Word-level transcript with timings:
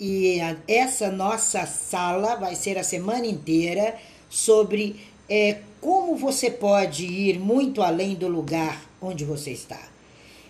E 0.00 0.38
essa 0.66 1.10
nossa 1.10 1.66
sala 1.66 2.36
vai 2.36 2.54
ser 2.54 2.78
a 2.78 2.84
semana 2.84 3.26
inteira 3.26 3.96
sobre 4.30 5.00
é, 5.28 5.58
como 5.80 6.16
você 6.16 6.50
pode 6.50 7.04
ir 7.04 7.38
muito 7.38 7.82
além 7.82 8.14
do 8.14 8.28
lugar 8.28 8.84
onde 9.00 9.24
você 9.24 9.50
está. 9.50 9.88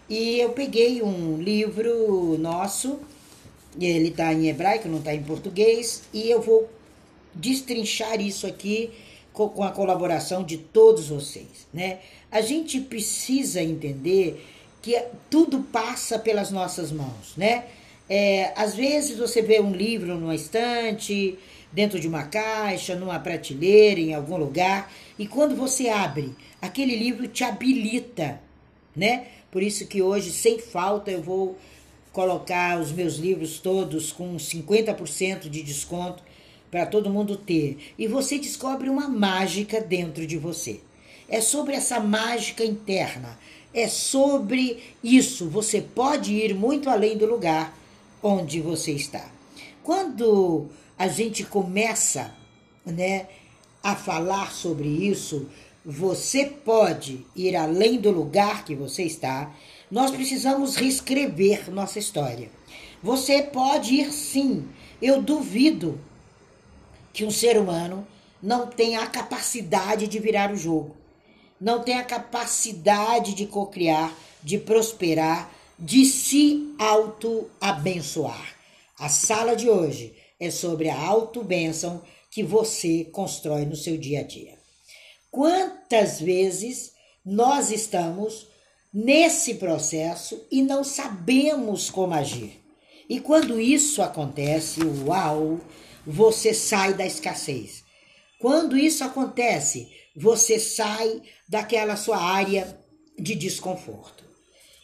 E 0.09 0.39
eu 0.41 0.51
peguei 0.51 1.03
um 1.03 1.37
livro 1.37 2.37
nosso, 2.39 2.99
ele 3.79 4.09
está 4.09 4.33
em 4.33 4.49
hebraico, 4.49 4.89
não 4.89 4.99
está 4.99 5.15
em 5.15 5.23
português, 5.23 6.03
e 6.13 6.31
eu 6.31 6.41
vou 6.41 6.69
destrinchar 7.35 8.21
isso 8.21 8.47
aqui 8.47 8.91
com 9.33 9.63
a 9.63 9.71
colaboração 9.71 10.43
de 10.43 10.59
todos 10.59 11.09
vocês, 11.09 11.69
né? 11.73 12.01
A 12.31 12.41
gente 12.41 12.81
precisa 12.81 13.63
entender 13.63 14.45
que 14.83 15.01
tudo 15.31 15.61
passa 15.61 16.19
pelas 16.19 16.51
nossas 16.51 16.91
mãos, 16.91 17.35
né? 17.37 17.65
É, 18.09 18.53
às 18.57 18.75
vezes 18.75 19.19
você 19.19 19.43
vê 19.43 19.61
um 19.61 19.73
livro 19.73 20.17
numa 20.17 20.35
estante, 20.35 21.39
dentro 21.71 22.01
de 22.01 22.09
uma 22.09 22.25
caixa, 22.25 22.95
numa 22.95 23.19
prateleira, 23.19 24.01
em 24.01 24.15
algum 24.15 24.37
lugar, 24.37 24.91
e 25.19 25.27
quando 25.27 25.55
você 25.55 25.89
abre, 25.89 26.35
aquele 26.61 26.97
livro 26.97 27.29
te 27.29 27.45
habilita, 27.45 28.41
né? 28.97 29.27
Por 29.51 29.63
isso 29.63 29.87
que 29.87 30.03
hoje, 30.03 30.31
sem 30.31 30.59
falta, 30.59 31.11
eu 31.11 31.23
vou 31.23 31.59
colocar 32.13 32.81
os 32.81 32.91
meus 32.91 33.17
livros 33.17 33.59
todos 33.59 34.11
com 34.13 34.37
50% 34.37 35.49
de 35.49 35.63
desconto 35.63 36.23
para 36.71 36.87
todo 36.87 37.11
mundo 37.11 37.37
ter. 37.37 37.79
E 37.99 38.07
você 38.07 38.39
descobre 38.39 38.89
uma 38.89 39.09
mágica 39.09 39.81
dentro 39.81 40.27
de 40.27 40.37
você. 40.37 40.81
É 41.29 41.41
sobre 41.41 41.75
essa 41.75 42.01
mágica 42.01 42.65
interna. 42.65 43.39
É 43.73 43.87
sobre 43.87 44.83
isso. 45.03 45.49
Você 45.49 45.81
pode 45.81 46.33
ir 46.33 46.55
muito 46.55 46.91
além 46.91 47.17
do 47.17 47.27
lugar 47.27 47.78
onde 48.23 48.61
você 48.61 48.93
está. 48.93 49.31
Quando 49.83 50.67
a 50.99 51.09
gente 51.09 51.45
começa, 51.45 52.35
né, 52.85 53.27
a 53.83 53.95
falar 53.95 54.53
sobre 54.53 54.89
isso, 54.89 55.49
você 55.85 56.45
pode 56.45 57.25
ir 57.35 57.57
além 57.57 57.99
do 57.99 58.11
lugar 58.11 58.65
que 58.65 58.75
você 58.75 59.05
está. 59.05 59.51
Nós 59.91 60.11
precisamos 60.11 60.77
reescrever 60.77 61.71
nossa 61.71 61.99
história. 61.99 62.51
Você 63.03 63.43
pode 63.43 63.95
ir 63.95 64.13
sim. 64.13 64.69
Eu 65.01 65.23
duvido 65.23 65.99
que 67.13 67.25
um 67.25 67.31
ser 67.31 67.57
humano 67.57 68.07
não 68.43 68.67
tenha 68.67 69.01
a 69.01 69.07
capacidade 69.07 70.07
de 70.07 70.19
virar 70.19 70.53
o 70.53 70.57
jogo, 70.57 70.97
não 71.61 71.83
tenha 71.83 72.01
a 72.01 72.05
capacidade 72.05 73.35
de 73.35 73.47
cocriar, 73.47 74.13
de 74.43 74.59
prosperar, 74.59 75.51
de 75.79 76.05
se 76.05 76.75
auto-abençoar. 76.79 78.57
A 78.99 79.09
sala 79.09 79.55
de 79.55 79.71
hoje 79.71 80.15
é 80.41 80.51
sobre 80.51 80.89
a 80.89 81.01
auto-bênção 81.01 82.03
que 82.31 82.43
você 82.43 83.05
constrói 83.05 83.65
no 83.65 83.77
seu 83.77 83.97
dia 83.97 84.21
a 84.21 84.23
dia. 84.23 84.59
Quantas 85.31 86.21
vezes 86.21 86.93
nós 87.25 87.71
estamos 87.71 88.49
nesse 88.93 89.55
processo 89.55 90.45
e 90.51 90.63
não 90.63 90.83
sabemos 90.83 91.91
como 91.91 92.15
agir? 92.15 92.61
E 93.09 93.21
quando 93.21 93.61
isso 93.61 94.03
acontece, 94.03 94.81
uau, 95.07 95.61
você 96.05 96.53
sai 96.53 96.95
da 96.95 97.07
escassez. 97.07 97.85
Quando 98.41 98.77
isso 98.77 99.05
acontece, 99.05 99.89
você 100.15 100.59
sai 100.59 101.23
daquela 101.49 101.97
sua 101.97 102.19
área 102.19 102.79
de 103.19 103.35
desconforto. 103.35 104.28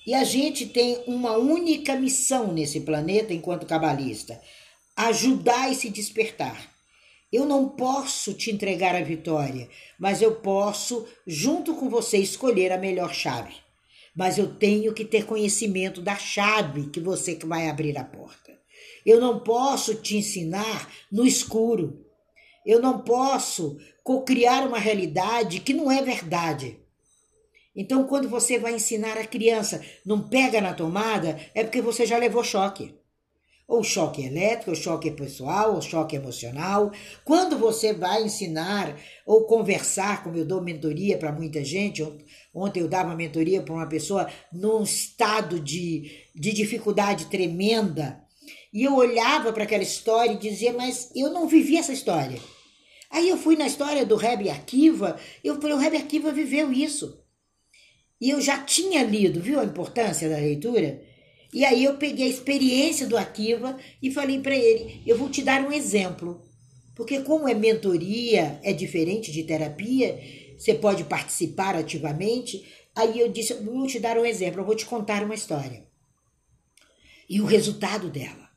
E 0.06 0.12
a 0.12 0.22
gente 0.22 0.66
tem 0.66 1.02
uma 1.06 1.36
única 1.36 1.96
missão 1.96 2.52
nesse 2.52 2.80
planeta 2.80 3.32
enquanto 3.32 3.66
cabalista: 3.66 4.40
ajudar 4.96 5.70
e 5.70 5.74
se 5.74 5.88
despertar. 5.88 6.72
Eu 7.32 7.44
não 7.44 7.68
posso 7.68 8.32
te 8.32 8.50
entregar 8.52 8.94
a 8.94 9.02
vitória, 9.02 9.68
mas 9.98 10.22
eu 10.22 10.36
posso, 10.36 11.06
junto 11.26 11.74
com 11.74 11.88
você, 11.88 12.18
escolher 12.18 12.70
a 12.70 12.78
melhor 12.78 13.12
chave. 13.12 13.54
Mas 14.14 14.38
eu 14.38 14.54
tenho 14.54 14.94
que 14.94 15.04
ter 15.04 15.26
conhecimento 15.26 16.00
da 16.00 16.14
chave 16.14 16.90
que 16.90 17.00
você 17.00 17.34
que 17.34 17.44
vai 17.44 17.68
abrir 17.68 17.98
a 17.98 18.04
porta. 18.04 18.56
Eu 19.04 19.20
não 19.20 19.40
posso 19.40 19.96
te 19.96 20.16
ensinar 20.16 20.88
no 21.10 21.26
escuro. 21.26 22.06
Eu 22.64 22.80
não 22.80 23.00
posso 23.00 23.78
cocriar 24.04 24.66
uma 24.66 24.78
realidade 24.78 25.60
que 25.60 25.74
não 25.74 25.90
é 25.90 26.00
verdade. 26.02 26.78
Então, 27.74 28.04
quando 28.04 28.28
você 28.28 28.58
vai 28.58 28.74
ensinar 28.74 29.18
a 29.18 29.26
criança, 29.26 29.84
não 30.06 30.28
pega 30.28 30.60
na 30.60 30.72
tomada, 30.72 31.40
é 31.54 31.64
porque 31.64 31.82
você 31.82 32.06
já 32.06 32.16
levou 32.16 32.44
choque. 32.44 32.94
Ou 33.66 33.82
choque 33.82 34.22
elétrico, 34.22 34.70
ou 34.70 34.76
choque 34.76 35.10
pessoal, 35.10 35.74
ou 35.74 35.82
choque 35.82 36.14
emocional. 36.14 36.92
Quando 37.24 37.58
você 37.58 37.92
vai 37.92 38.22
ensinar 38.22 38.96
ou 39.26 39.46
conversar, 39.46 40.22
como 40.22 40.36
eu 40.36 40.44
dou 40.44 40.60
mentoria 40.60 41.18
para 41.18 41.32
muita 41.32 41.64
gente, 41.64 42.06
ontem 42.54 42.80
eu 42.80 42.88
dava 42.88 43.16
mentoria 43.16 43.62
para 43.62 43.74
uma 43.74 43.88
pessoa 43.88 44.28
num 44.52 44.82
estado 44.82 45.58
de, 45.58 46.10
de 46.34 46.52
dificuldade 46.52 47.26
tremenda, 47.26 48.22
e 48.72 48.82
eu 48.82 48.96
olhava 48.96 49.52
para 49.52 49.64
aquela 49.64 49.82
história 49.82 50.32
e 50.32 50.38
dizia, 50.38 50.72
mas 50.72 51.10
eu 51.14 51.30
não 51.30 51.46
vivi 51.46 51.76
essa 51.76 51.92
história. 51.92 52.38
Aí 53.08 53.28
eu 53.28 53.36
fui 53.36 53.56
na 53.56 53.66
história 53.66 54.04
do 54.04 54.16
Rebbe 54.16 54.50
Akiva, 54.50 55.16
eu 55.42 55.60
falei, 55.60 55.76
o 55.76 55.78
Rebbe 55.78 55.96
Akiva 55.96 56.32
viveu 56.32 56.72
isso. 56.72 57.23
E 58.24 58.30
eu 58.30 58.40
já 58.40 58.56
tinha 58.56 59.02
lido, 59.02 59.38
viu 59.38 59.60
a 59.60 59.66
importância 59.66 60.30
da 60.30 60.36
leitura? 60.36 60.98
E 61.52 61.62
aí 61.62 61.84
eu 61.84 61.98
peguei 61.98 62.24
a 62.24 62.30
experiência 62.30 63.06
do 63.06 63.18
Akiva 63.18 63.76
e 64.00 64.10
falei 64.10 64.40
para 64.40 64.56
ele: 64.56 65.02
eu 65.06 65.18
vou 65.18 65.28
te 65.28 65.42
dar 65.42 65.60
um 65.60 65.70
exemplo. 65.70 66.40
Porque, 66.94 67.20
como 67.20 67.46
é 67.46 67.52
mentoria, 67.52 68.58
é 68.62 68.72
diferente 68.72 69.30
de 69.30 69.42
terapia, 69.42 70.18
você 70.56 70.72
pode 70.72 71.04
participar 71.04 71.76
ativamente. 71.76 72.64
Aí 72.96 73.20
eu 73.20 73.28
disse: 73.28 73.52
eu 73.52 73.62
vou 73.62 73.86
te 73.86 74.00
dar 74.00 74.16
um 74.16 74.24
exemplo, 74.24 74.62
eu 74.62 74.64
vou 74.64 74.74
te 74.74 74.86
contar 74.86 75.22
uma 75.22 75.34
história. 75.34 75.84
E 77.28 77.42
o 77.42 77.44
resultado 77.44 78.08
dela. 78.08 78.48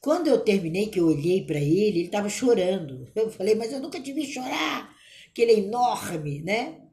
Quando 0.00 0.28
eu 0.28 0.38
terminei, 0.38 0.86
que 0.86 1.00
eu 1.00 1.06
olhei 1.08 1.42
para 1.42 1.58
ele, 1.58 1.98
ele 1.98 2.04
estava 2.04 2.28
chorando. 2.28 3.10
Eu 3.16 3.32
falei: 3.32 3.56
mas 3.56 3.72
eu 3.72 3.80
nunca 3.80 4.00
te 4.00 4.12
vi 4.12 4.24
chorar, 4.24 4.94
que 5.34 5.42
ele 5.42 5.54
é 5.54 5.58
enorme, 5.58 6.40
né? 6.40 6.87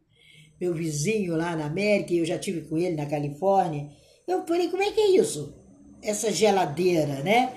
Meu 0.59 0.73
vizinho 0.73 1.35
lá 1.35 1.55
na 1.55 1.65
América, 1.65 2.13
e 2.13 2.19
eu 2.19 2.25
já 2.25 2.37
tive 2.37 2.61
com 2.61 2.77
ele 2.77 2.95
na 2.95 3.05
Califórnia. 3.05 3.89
Eu 4.27 4.45
falei, 4.45 4.69
como 4.69 4.83
é 4.83 4.91
que 4.91 4.99
é 4.99 5.11
isso? 5.11 5.53
Essa 6.01 6.31
geladeira, 6.31 7.21
né? 7.21 7.53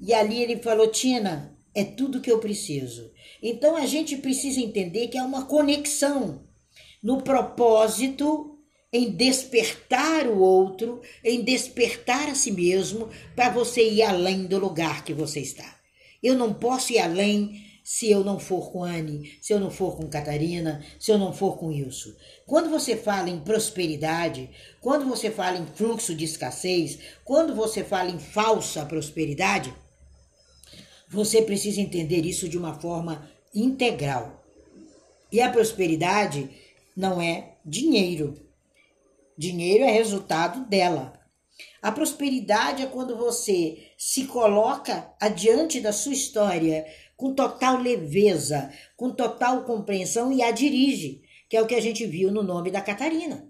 E 0.00 0.12
ali 0.12 0.42
ele 0.42 0.56
falou, 0.56 0.88
Tina, 0.88 1.56
é 1.74 1.84
tudo 1.84 2.20
que 2.20 2.30
eu 2.30 2.38
preciso. 2.38 3.10
Então 3.42 3.76
a 3.76 3.86
gente 3.86 4.16
precisa 4.16 4.60
entender 4.60 5.08
que 5.08 5.18
é 5.18 5.22
uma 5.22 5.46
conexão 5.46 6.42
no 7.02 7.22
propósito 7.22 8.58
em 8.92 9.10
despertar 9.10 10.26
o 10.28 10.38
outro, 10.38 11.00
em 11.24 11.42
despertar 11.42 12.28
a 12.28 12.34
si 12.34 12.52
mesmo, 12.52 13.08
para 13.34 13.50
você 13.50 13.90
ir 13.90 14.02
além 14.02 14.46
do 14.46 14.58
lugar 14.58 15.04
que 15.04 15.12
você 15.12 15.40
está. 15.40 15.80
Eu 16.22 16.36
não 16.36 16.54
posso 16.54 16.92
ir 16.92 17.00
além 17.00 17.60
se 17.84 18.10
eu 18.10 18.24
não 18.24 18.38
for 18.38 18.72
com 18.72 18.82
Anne, 18.82 19.36
se 19.42 19.52
eu 19.52 19.60
não 19.60 19.70
for 19.70 19.94
com 19.94 20.08
Catarina, 20.08 20.82
se 20.98 21.12
eu 21.12 21.18
não 21.18 21.34
for 21.34 21.58
com 21.58 21.66
Wilson. 21.66 22.12
Quando 22.46 22.70
você 22.70 22.96
fala 22.96 23.28
em 23.28 23.38
prosperidade, 23.38 24.48
quando 24.80 25.04
você 25.04 25.30
fala 25.30 25.58
em 25.58 25.66
fluxo 25.66 26.14
de 26.14 26.24
escassez, 26.24 26.98
quando 27.22 27.54
você 27.54 27.84
fala 27.84 28.08
em 28.08 28.18
falsa 28.18 28.86
prosperidade, 28.86 29.74
você 31.06 31.42
precisa 31.42 31.82
entender 31.82 32.24
isso 32.24 32.48
de 32.48 32.56
uma 32.56 32.80
forma 32.80 33.30
integral. 33.54 34.42
E 35.30 35.42
a 35.42 35.50
prosperidade 35.50 36.48
não 36.96 37.20
é 37.20 37.56
dinheiro. 37.64 38.34
Dinheiro 39.36 39.84
é 39.84 39.90
resultado 39.90 40.64
dela. 40.66 41.20
A 41.82 41.92
prosperidade 41.92 42.82
é 42.82 42.86
quando 42.86 43.16
você 43.16 43.90
se 43.98 44.24
coloca 44.24 45.12
adiante 45.20 45.80
da 45.80 45.92
sua 45.92 46.14
história 46.14 46.86
com 47.16 47.34
total 47.34 47.80
leveza, 47.80 48.72
com 48.96 49.10
total 49.10 49.64
compreensão 49.64 50.32
e 50.32 50.42
a 50.42 50.50
dirige, 50.50 51.22
que 51.48 51.56
é 51.56 51.62
o 51.62 51.66
que 51.66 51.74
a 51.74 51.80
gente 51.80 52.06
viu 52.06 52.30
no 52.30 52.42
nome 52.42 52.70
da 52.70 52.80
Catarina, 52.80 53.48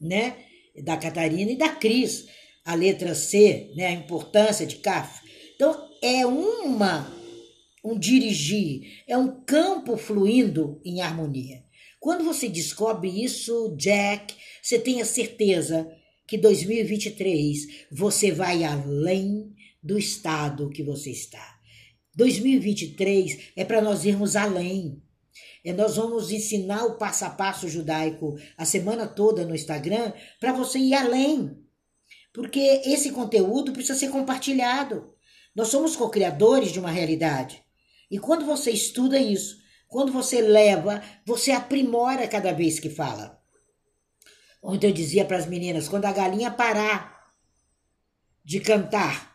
né? 0.00 0.36
Da 0.84 0.96
Catarina 0.96 1.52
e 1.52 1.56
da 1.56 1.68
Cris, 1.68 2.26
a 2.64 2.74
letra 2.74 3.14
C, 3.14 3.70
né? 3.76 3.86
A 3.86 3.92
importância 3.92 4.66
de 4.66 4.76
CAF. 4.76 5.20
Então, 5.54 5.90
é 6.02 6.26
uma 6.26 7.12
um 7.84 7.98
dirigir, 7.98 9.02
é 9.06 9.16
um 9.16 9.44
campo 9.44 9.96
fluindo 9.98 10.80
em 10.82 11.02
harmonia. 11.02 11.62
Quando 12.00 12.24
você 12.24 12.48
descobre 12.48 13.22
isso, 13.22 13.74
Jack, 13.76 14.34
você 14.62 14.78
tenha 14.78 15.04
certeza 15.04 15.86
que 16.26 16.38
2023 16.38 17.86
você 17.92 18.32
vai 18.32 18.64
além 18.64 19.54
do 19.82 19.98
estado 19.98 20.70
que 20.70 20.82
você 20.82 21.10
está. 21.10 21.53
2023 22.14 23.52
é 23.56 23.64
para 23.64 23.80
nós 23.80 24.04
irmos 24.04 24.36
além. 24.36 25.02
É, 25.64 25.72
nós 25.72 25.96
vamos 25.96 26.30
ensinar 26.30 26.84
o 26.84 26.96
passo 26.96 27.24
a 27.24 27.30
passo 27.30 27.68
judaico 27.68 28.36
a 28.56 28.64
semana 28.64 29.06
toda 29.06 29.44
no 29.44 29.54
Instagram 29.54 30.12
para 30.38 30.52
você 30.52 30.78
ir 30.78 30.94
além. 30.94 31.58
Porque 32.32 32.82
esse 32.84 33.10
conteúdo 33.10 33.72
precisa 33.72 33.98
ser 33.98 34.10
compartilhado. 34.10 35.14
Nós 35.54 35.68
somos 35.68 35.96
co-criadores 35.96 36.72
de 36.72 36.80
uma 36.80 36.90
realidade. 36.90 37.64
E 38.10 38.18
quando 38.18 38.44
você 38.44 38.70
estuda 38.70 39.18
isso, 39.18 39.56
quando 39.88 40.12
você 40.12 40.40
leva, 40.40 41.02
você 41.24 41.52
aprimora 41.52 42.28
cada 42.28 42.52
vez 42.52 42.78
que 42.78 42.90
fala. 42.90 43.40
Ontem 44.62 44.88
eu 44.88 44.92
dizia 44.92 45.24
para 45.24 45.36
as 45.36 45.46
meninas: 45.46 45.88
quando 45.88 46.06
a 46.06 46.12
galinha 46.12 46.50
parar 46.50 47.30
de 48.44 48.60
cantar 48.60 49.33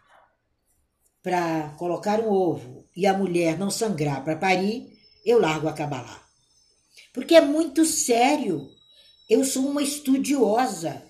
para 1.21 1.75
colocar 1.77 2.19
um 2.19 2.29
ovo 2.29 2.87
e 2.95 3.05
a 3.05 3.17
mulher 3.17 3.57
não 3.57 3.69
sangrar 3.69 4.23
para 4.23 4.35
parir, 4.35 4.87
eu 5.25 5.39
largo 5.39 5.67
a 5.67 5.73
cabalá. 5.73 6.23
Porque 7.13 7.35
é 7.35 7.41
muito 7.41 7.85
sério. 7.85 8.69
Eu 9.29 9.43
sou 9.43 9.67
uma 9.67 9.81
estudiosa. 9.81 11.03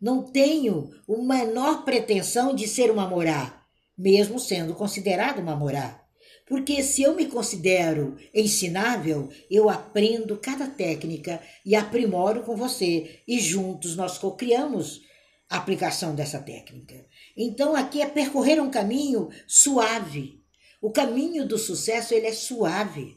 Não 0.00 0.22
tenho 0.22 0.90
a 1.08 1.16
menor 1.22 1.84
pretensão 1.84 2.54
de 2.54 2.68
ser 2.68 2.90
uma 2.90 3.08
morá, 3.08 3.64
mesmo 3.96 4.38
sendo 4.38 4.74
considerada 4.74 5.40
uma 5.40 5.56
morá. 5.56 6.04
Porque 6.46 6.82
se 6.82 7.02
eu 7.02 7.14
me 7.14 7.26
considero 7.26 8.16
ensinável, 8.32 9.28
eu 9.50 9.68
aprendo 9.68 10.38
cada 10.38 10.66
técnica 10.66 11.42
e 11.64 11.74
aprimoro 11.76 12.42
com 12.42 12.56
você, 12.56 13.20
e 13.28 13.38
juntos 13.38 13.96
nós 13.96 14.16
cocriamos 14.16 15.02
a 15.50 15.58
aplicação 15.58 16.14
dessa 16.14 16.38
técnica. 16.38 17.04
Então 17.40 17.76
aqui 17.76 18.02
é 18.02 18.06
percorrer 18.06 18.60
um 18.60 18.68
caminho 18.68 19.28
suave. 19.46 20.42
O 20.82 20.90
caminho 20.90 21.46
do 21.46 21.56
sucesso 21.56 22.12
ele 22.12 22.26
é 22.26 22.32
suave. 22.32 23.16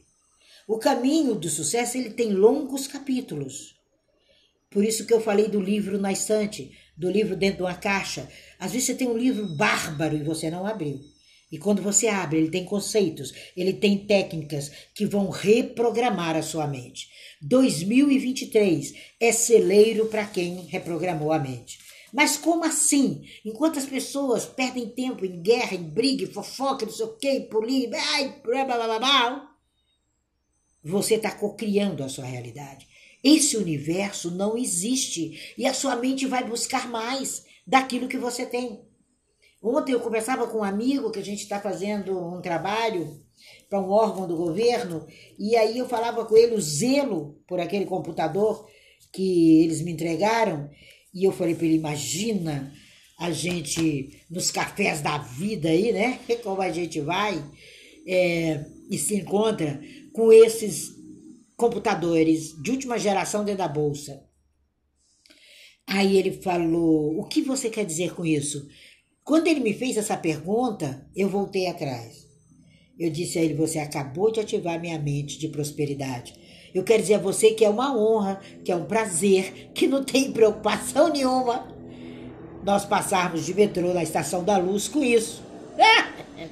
O 0.68 0.78
caminho 0.78 1.34
do 1.34 1.48
sucesso 1.48 1.98
ele 1.98 2.10
tem 2.10 2.32
longos 2.32 2.86
capítulos. 2.86 3.74
Por 4.70 4.84
isso 4.84 5.04
que 5.06 5.12
eu 5.12 5.20
falei 5.20 5.48
do 5.48 5.60
livro 5.60 5.98
na 5.98 6.12
estante, 6.12 6.70
do 6.96 7.10
livro 7.10 7.34
dentro 7.34 7.58
de 7.58 7.62
uma 7.64 7.74
caixa. 7.74 8.28
Às 8.60 8.70
vezes 8.70 8.86
você 8.86 8.94
tem 8.94 9.08
um 9.08 9.18
livro 9.18 9.56
bárbaro 9.56 10.16
e 10.16 10.22
você 10.22 10.48
não 10.48 10.64
abriu. 10.64 11.00
E 11.50 11.58
quando 11.58 11.82
você 11.82 12.06
abre, 12.06 12.38
ele 12.38 12.50
tem 12.50 12.64
conceitos, 12.64 13.34
ele 13.56 13.72
tem 13.72 14.06
técnicas 14.06 14.70
que 14.94 15.04
vão 15.04 15.30
reprogramar 15.30 16.36
a 16.36 16.42
sua 16.42 16.66
mente. 16.68 17.08
2023 17.42 18.94
é 19.20 19.32
celeiro 19.32 20.06
para 20.06 20.24
quem 20.24 20.62
reprogramou 20.66 21.32
a 21.32 21.40
mente. 21.40 21.81
Mas 22.12 22.36
como 22.36 22.64
assim? 22.64 23.22
Enquanto 23.44 23.78
as 23.78 23.86
pessoas 23.86 24.44
perdem 24.44 24.88
tempo 24.88 25.24
em 25.24 25.40
guerra, 25.40 25.74
em 25.74 25.82
briga, 25.82 26.24
em 26.24 26.32
fofoca, 26.32 26.84
não 26.84 26.92
sei 26.92 27.06
o 27.06 27.16
que, 27.16 27.40
polícia, 27.42 27.98
ai, 27.98 28.40
blá, 28.44 28.64
blá, 28.64 28.76
blá, 28.76 28.98
blá, 28.98 29.56
você 30.84 31.14
está 31.14 31.30
cocriando 31.30 32.04
a 32.04 32.08
sua 32.08 32.24
realidade. 32.24 32.86
Esse 33.22 33.56
universo 33.56 34.30
não 34.30 34.58
existe 34.58 35.54
e 35.56 35.64
a 35.64 35.72
sua 35.72 35.96
mente 35.96 36.26
vai 36.26 36.44
buscar 36.44 36.88
mais 36.88 37.46
daquilo 37.66 38.08
que 38.08 38.18
você 38.18 38.44
tem. 38.44 38.84
Ontem 39.62 39.92
eu 39.92 40.00
conversava 40.00 40.48
com 40.48 40.58
um 40.58 40.64
amigo 40.64 41.12
que 41.12 41.20
a 41.20 41.24
gente 41.24 41.42
está 41.42 41.60
fazendo 41.60 42.18
um 42.18 42.42
trabalho 42.42 43.22
para 43.70 43.80
um 43.80 43.90
órgão 43.90 44.26
do 44.26 44.36
governo, 44.36 45.06
e 45.38 45.56
aí 45.56 45.78
eu 45.78 45.88
falava 45.88 46.24
com 46.24 46.36
ele 46.36 46.54
o 46.54 46.60
zelo 46.60 47.40
por 47.46 47.60
aquele 47.60 47.86
computador 47.86 48.68
que 49.12 49.62
eles 49.62 49.80
me 49.82 49.92
entregaram, 49.92 50.68
e 51.14 51.24
eu 51.24 51.32
falei 51.32 51.54
para 51.54 51.66
ele: 51.66 51.76
imagina 51.76 52.72
a 53.18 53.30
gente 53.30 54.24
nos 54.30 54.50
cafés 54.50 55.00
da 55.00 55.18
vida 55.18 55.68
aí, 55.68 55.92
né? 55.92 56.18
Como 56.42 56.60
a 56.60 56.72
gente 56.72 57.00
vai 57.00 57.42
é, 58.06 58.64
e 58.90 58.98
se 58.98 59.16
encontra 59.16 59.80
com 60.12 60.32
esses 60.32 60.90
computadores 61.56 62.60
de 62.62 62.70
última 62.70 62.98
geração 62.98 63.44
dentro 63.44 63.58
da 63.58 63.68
bolsa. 63.68 64.24
Aí 65.86 66.16
ele 66.16 66.32
falou: 66.32 67.18
O 67.18 67.24
que 67.24 67.42
você 67.42 67.68
quer 67.70 67.84
dizer 67.84 68.14
com 68.14 68.24
isso? 68.24 68.66
Quando 69.24 69.46
ele 69.46 69.60
me 69.60 69.72
fez 69.72 69.96
essa 69.96 70.16
pergunta, 70.16 71.08
eu 71.14 71.28
voltei 71.28 71.66
atrás. 71.66 72.26
Eu 72.98 73.10
disse 73.10 73.38
a 73.38 73.42
ele: 73.42 73.54
Você 73.54 73.78
acabou 73.78 74.32
de 74.32 74.40
ativar 74.40 74.80
minha 74.80 74.98
mente 74.98 75.38
de 75.38 75.48
prosperidade. 75.48 76.34
Eu 76.74 76.82
quero 76.82 77.02
dizer 77.02 77.14
a 77.14 77.18
você 77.18 77.50
que 77.52 77.64
é 77.64 77.68
uma 77.68 77.96
honra, 77.96 78.40
que 78.64 78.72
é 78.72 78.76
um 78.76 78.84
prazer, 78.84 79.70
que 79.74 79.86
não 79.86 80.02
tem 80.02 80.32
preocupação 80.32 81.08
nenhuma 81.08 81.70
nós 82.64 82.84
passarmos 82.84 83.44
de 83.44 83.54
metrô 83.54 83.92
na 83.92 84.02
Estação 84.02 84.44
da 84.44 84.56
Luz 84.56 84.88
com 84.88 85.02
isso. 85.02 85.42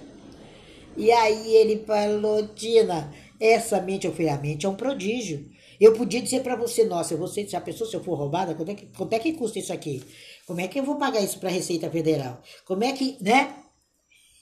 e 0.96 1.11
aí 1.11 1.55
ele 1.55 1.84
falou: 1.87 2.46
Tina, 2.49 3.12
essa 3.40 3.81
mente, 3.81 4.06
eu 4.06 4.31
A 4.31 4.37
mente 4.37 4.67
é 4.67 4.69
um 4.69 4.75
prodígio. 4.75 5.49
Eu 5.81 5.94
podia 5.94 6.20
dizer 6.20 6.43
para 6.43 6.56
você: 6.56 6.84
Nossa, 6.84 7.16
você, 7.16 7.46
se 7.49 7.56
a 7.56 7.61
pessoa 7.61 7.88
se 7.88 7.96
eu 7.96 8.05
for 8.05 8.14
roubada, 8.14 8.55
quanto 8.55 8.70
é 8.70 8.75
que, 8.75 8.87
quanto 8.87 9.12
é 9.14 9.19
que 9.19 9.32
custa 9.32 9.58
isso 9.58 9.73
aqui? 9.73 10.02
Como 10.46 10.61
é 10.61 10.69
que 10.69 10.78
eu 10.78 10.84
vou 10.84 10.96
pagar 10.96 11.20
isso 11.20 11.38
para 11.38 11.49
a 11.49 11.52
Receita 11.52 11.88
Federal? 11.90 12.43
Como 12.66 12.84
é 12.84 12.93
que, 12.93 13.16
né? 13.20 13.55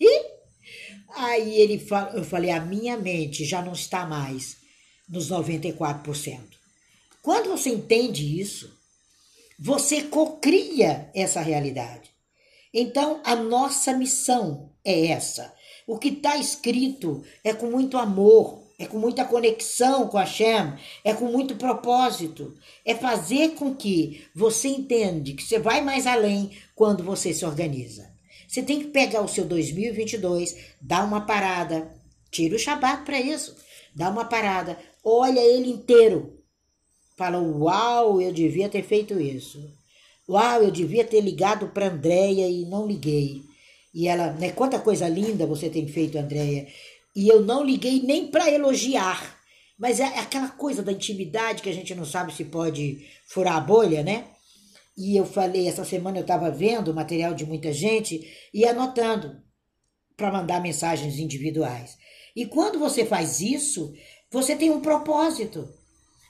E 1.10 1.20
aí 1.20 1.60
ele 1.60 1.82
eu 2.14 2.22
falei, 2.22 2.50
a 2.50 2.60
minha 2.60 2.96
mente 2.96 3.42
já 3.44 3.62
não 3.62 3.72
está 3.72 4.06
mais 4.06 4.58
nos 5.08 5.30
94%. 5.30 6.40
Quando 7.22 7.50
você 7.50 7.70
entende 7.70 8.40
isso, 8.40 8.76
você 9.58 10.02
cocria 10.02 11.10
essa 11.14 11.40
realidade. 11.40 12.10
Então, 12.72 13.20
a 13.24 13.34
nossa 13.34 13.92
missão 13.92 14.70
é 14.84 15.06
essa. 15.06 15.52
O 15.86 15.98
que 15.98 16.08
está 16.08 16.36
escrito 16.36 17.24
é 17.42 17.52
com 17.52 17.70
muito 17.70 17.96
amor, 17.96 18.62
é 18.78 18.86
com 18.86 18.98
muita 18.98 19.24
conexão 19.24 20.06
com 20.06 20.18
a 20.18 20.26
Shem, 20.26 20.74
é 21.02 21.12
com 21.12 21.26
muito 21.26 21.56
propósito, 21.56 22.54
é 22.84 22.94
fazer 22.94 23.54
com 23.54 23.74
que 23.74 24.24
você 24.34 24.68
entende 24.68 25.32
que 25.32 25.42
você 25.42 25.58
vai 25.58 25.80
mais 25.80 26.06
além 26.06 26.50
quando 26.76 27.02
você 27.02 27.34
se 27.34 27.44
organiza. 27.44 28.08
Você 28.46 28.62
tem 28.62 28.80
que 28.80 28.88
pegar 28.88 29.22
o 29.22 29.28
seu 29.28 29.44
2022, 29.44 30.56
dar 30.80 31.04
uma 31.04 31.22
parada, 31.22 31.90
tira 32.30 32.54
o 32.54 32.58
Shabat 32.58 33.04
para 33.04 33.20
isso, 33.20 33.56
dá 33.94 34.08
uma 34.08 34.26
parada, 34.26 34.78
olha 35.04 35.40
ele 35.40 35.70
inteiro. 35.70 36.38
Fala, 37.16 37.40
uau, 37.40 38.20
eu 38.20 38.32
devia 38.32 38.68
ter 38.68 38.82
feito 38.82 39.20
isso. 39.20 39.58
Uau, 40.28 40.62
eu 40.62 40.70
devia 40.70 41.04
ter 41.04 41.20
ligado 41.20 41.68
para 41.68 41.88
Andréia 41.88 42.48
e 42.48 42.64
não 42.64 42.86
liguei. 42.86 43.42
E 43.92 44.06
ela, 44.06 44.32
né, 44.32 44.52
quanta 44.52 44.78
coisa 44.78 45.08
linda 45.08 45.46
você 45.46 45.68
tem 45.68 45.88
feito, 45.88 46.18
Andréia. 46.18 46.68
E 47.16 47.26
eu 47.28 47.40
não 47.40 47.64
liguei 47.64 48.02
nem 48.02 48.28
para 48.28 48.50
elogiar. 48.50 49.38
Mas 49.78 50.00
é 50.00 50.04
aquela 50.04 50.48
coisa 50.48 50.82
da 50.82 50.92
intimidade 50.92 51.62
que 51.62 51.68
a 51.68 51.72
gente 51.72 51.94
não 51.94 52.04
sabe 52.04 52.34
se 52.34 52.44
pode 52.44 53.06
furar 53.26 53.56
a 53.56 53.60
bolha, 53.60 54.02
né? 54.02 54.26
E 54.96 55.16
eu 55.16 55.24
falei, 55.24 55.68
essa 55.68 55.84
semana 55.84 56.18
eu 56.18 56.22
estava 56.22 56.50
vendo 56.50 56.88
o 56.88 56.94
material 56.94 57.32
de 57.32 57.46
muita 57.46 57.72
gente 57.72 58.28
e 58.52 58.64
anotando 58.64 59.40
para 60.16 60.32
mandar 60.32 60.60
mensagens 60.60 61.18
individuais. 61.18 61.96
E 62.34 62.44
quando 62.44 62.80
você 62.80 63.04
faz 63.04 63.40
isso, 63.40 63.92
você 64.30 64.56
tem 64.56 64.70
um 64.70 64.80
propósito. 64.80 65.68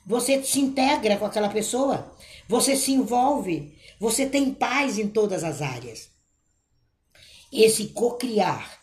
Você 0.07 0.43
se 0.43 0.61
integra 0.61 1.17
com 1.19 1.27
aquela 1.27 1.51
pessoa, 1.51 2.11
você 2.49 2.75
se 2.75 2.93
envolve, 2.93 3.77
você 4.01 4.25
tem 4.25 4.55
paz 4.55 4.99
em 4.99 5.09
todas 5.09 5.45
as 5.45 5.61
áreas. 5.61 6.09
Esse 7.53 7.89
cocriar 7.89 8.79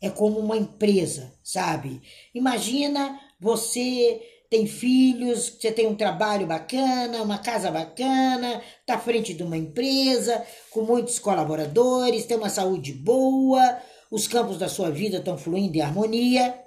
é 0.00 0.08
como 0.08 0.38
uma 0.38 0.56
empresa, 0.56 1.34
sabe? 1.42 2.00
Imagina 2.32 3.18
você 3.40 4.22
tem 4.50 4.66
filhos, 4.66 5.56
você 5.60 5.70
tem 5.70 5.86
um 5.86 5.94
trabalho 5.94 6.46
bacana, 6.46 7.22
uma 7.22 7.38
casa 7.38 7.70
bacana, 7.70 8.62
está 8.80 8.94
à 8.94 8.98
frente 8.98 9.34
de 9.34 9.42
uma 9.42 9.56
empresa, 9.56 10.44
com 10.70 10.82
muitos 10.82 11.18
colaboradores, 11.18 12.24
tem 12.24 12.36
uma 12.36 12.48
saúde 12.48 12.92
boa, 12.92 13.78
os 14.10 14.26
campos 14.26 14.58
da 14.58 14.68
sua 14.68 14.90
vida 14.90 15.18
estão 15.18 15.36
fluindo 15.36 15.76
em 15.76 15.82
harmonia, 15.82 16.58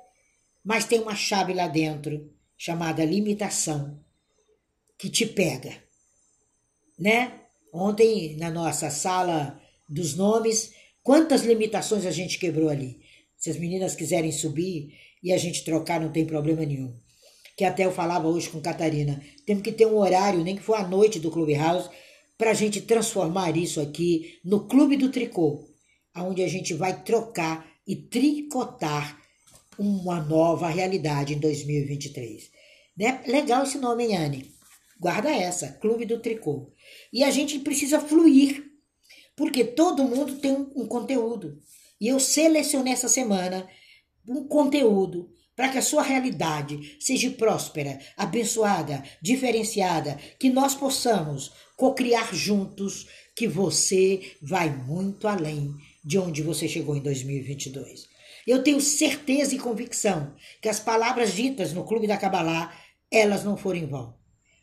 mas 0.64 0.86
tem 0.86 1.00
uma 1.00 1.16
chave 1.16 1.54
lá 1.54 1.68
dentro 1.68 2.32
chamada 2.58 3.04
limitação 3.04 4.00
que 4.98 5.10
te 5.10 5.26
pega, 5.26 5.74
né? 7.00 7.42
Ontem 7.74 8.36
na 8.38 8.52
nossa 8.52 8.90
sala 8.90 9.60
dos 9.90 10.16
nomes, 10.16 10.74
quantas 11.02 11.44
limitações 11.44 12.06
a 12.06 12.12
gente 12.12 12.38
quebrou 12.38 12.70
ali? 12.70 13.02
Se 13.38 13.50
as 13.50 13.58
meninas 13.58 13.96
quiserem 13.96 14.32
subir 14.32 14.94
e 15.24 15.32
a 15.32 15.38
gente 15.38 15.64
trocar, 15.64 16.00
não 16.00 16.12
tem 16.12 16.26
problema 16.26 16.66
nenhum. 16.66 16.94
Que 17.58 17.66
até 17.66 17.86
eu 17.86 17.92
falava 17.92 18.28
hoje 18.28 18.50
com 18.50 18.62
Catarina, 18.62 19.22
temos 19.46 19.64
que 19.64 19.72
ter 19.72 19.86
um 19.86 19.98
horário, 19.98 20.44
nem 20.44 20.56
que 20.56 20.62
for 20.62 20.76
à 20.76 20.88
noite 20.88 21.20
do 21.20 21.32
Clubhouse, 21.32 21.90
para 22.38 22.52
a 22.52 22.56
gente 22.56 22.82
transformar 22.82 23.56
isso 23.56 23.80
aqui 23.80 24.40
no 24.44 24.68
Clube 24.68 24.98
do 24.98 25.10
Tricô, 25.10 25.68
onde 26.16 26.44
a 26.44 26.48
gente 26.48 26.74
vai 26.74 27.04
trocar 27.04 27.68
e 27.88 27.96
tricotar 27.96 29.21
uma 29.78 30.22
nova 30.22 30.68
realidade 30.68 31.34
em 31.34 31.40
2023. 31.40 32.50
Né? 32.98 33.22
Legal 33.26 33.64
esse 33.64 33.78
nome, 33.78 34.06
hein, 34.06 34.18
Anne? 34.18 34.52
Guarda 35.00 35.32
essa, 35.32 35.70
Clube 35.82 36.06
do 36.06 36.20
Tricô. 36.20 36.72
E 37.12 37.24
a 37.24 37.32
gente 37.32 37.60
precisa 37.60 38.00
fluir, 38.00 38.64
porque 39.36 39.64
todo 39.64 40.04
mundo 40.04 40.36
tem 40.36 40.52
um, 40.52 40.72
um 40.76 40.86
conteúdo. 40.86 41.60
E 42.00 42.08
eu 42.08 42.20
selecionei 42.20 42.94
essa 42.94 43.08
semana 43.08 43.68
um 44.28 44.44
conteúdo 44.48 45.34
para 45.56 45.70
que 45.70 45.78
a 45.78 45.82
sua 45.82 46.02
realidade 46.02 46.98
seja 47.00 47.30
próspera, 47.32 48.00
abençoada, 48.18 49.04
diferenciada, 49.22 50.18
que 50.40 50.50
nós 50.50 50.74
possamos 50.76 51.52
cocriar 51.76 52.34
juntos, 52.34 53.08
que 53.36 53.48
você 53.48 54.34
vai 54.42 54.70
muito 54.70 55.28
além 55.28 55.74
de 56.04 56.18
onde 56.18 56.42
você 56.42 56.68
chegou 56.68 56.96
em 56.96 57.02
2022. 57.02 58.11
Eu 58.46 58.64
tenho 58.64 58.82
certeza 58.82 59.56
e 59.56 59.60
convicção 59.60 60.34
que 60.62 60.70
as 60.70 60.80
palavras 60.80 61.34
ditas 61.34 61.74
no 61.74 61.84
Clube 61.84 62.08
da 62.08 62.18
Cabalá, 62.18 62.74
elas 63.12 63.44
não 63.44 63.58
foram 63.58 63.80
em 63.80 63.86
vão. 63.86 64.16